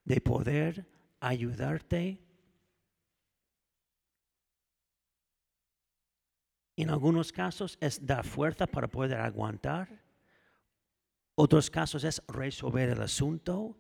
de 0.05 0.21
poder 0.21 0.87
ayudarte. 1.19 2.21
En 6.77 6.91
algunos 6.91 7.33
casos 7.33 7.79
es 7.81 8.05
dar 8.05 8.27
fuerza 8.27 8.67
para 8.67 8.87
poder 8.87 9.19
aguantar. 9.19 9.89
Otros 11.37 11.71
casos 11.71 12.05
es 12.05 12.23
resolver 12.29 12.91
el 12.91 13.01
asunto. 13.01 13.79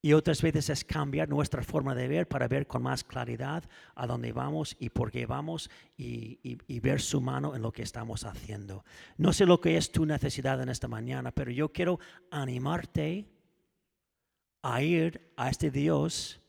Y 0.00 0.12
otras 0.12 0.42
veces 0.42 0.70
es 0.70 0.84
cambiar 0.84 1.28
nuestra 1.28 1.62
forma 1.62 1.94
de 1.94 2.06
ver 2.06 2.28
para 2.28 2.46
ver 2.46 2.68
con 2.68 2.82
más 2.82 3.02
claridad 3.02 3.68
a 3.96 4.06
dónde 4.06 4.32
vamos 4.32 4.76
y 4.78 4.90
por 4.90 5.10
qué 5.10 5.26
vamos 5.26 5.70
y, 5.96 6.80
ver 6.80 7.00
su 7.00 7.20
mano 7.20 7.56
en 7.56 7.62
lo 7.62 7.72
que 7.72 7.82
estamos 7.82 8.24
haciendo. 8.24 8.84
No 9.16 9.32
sé 9.32 9.44
lo 9.44 9.60
que 9.60 9.76
es 9.76 9.90
tu 9.90 10.06
necesidad 10.06 10.62
en 10.62 10.68
esta 10.68 10.86
mañana, 10.86 11.32
pero 11.32 11.50
yo 11.50 11.72
quiero 11.72 11.98
animarte 12.30 13.26
a 14.62 14.82
ir 14.82 15.32
a 15.36 15.50
este 15.50 15.70
Dios 15.70 16.40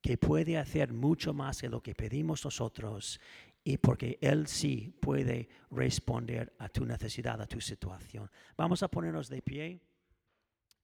que 0.00 0.16
puede 0.16 0.56
hacer 0.56 0.94
mucho 0.94 1.34
más 1.34 1.60
de 1.60 1.68
lo 1.68 1.82
que 1.82 1.94
pedimos 1.94 2.44
nosotros 2.44 3.20
y 3.62 3.76
porque 3.76 4.18
Él 4.22 4.46
sí 4.46 4.96
puede 5.00 5.48
responder 5.70 6.54
a 6.58 6.68
tu 6.70 6.86
necesidad, 6.86 7.42
a 7.42 7.46
tu 7.46 7.60
situación. 7.60 8.30
Vamos 8.56 8.82
a 8.82 8.88
ponernos 8.88 9.28
de 9.28 9.42
pie 9.42 9.80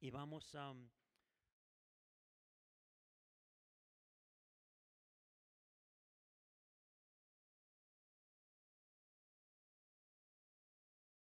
y 0.00 0.10
vamos 0.10 0.54
a... 0.56 0.74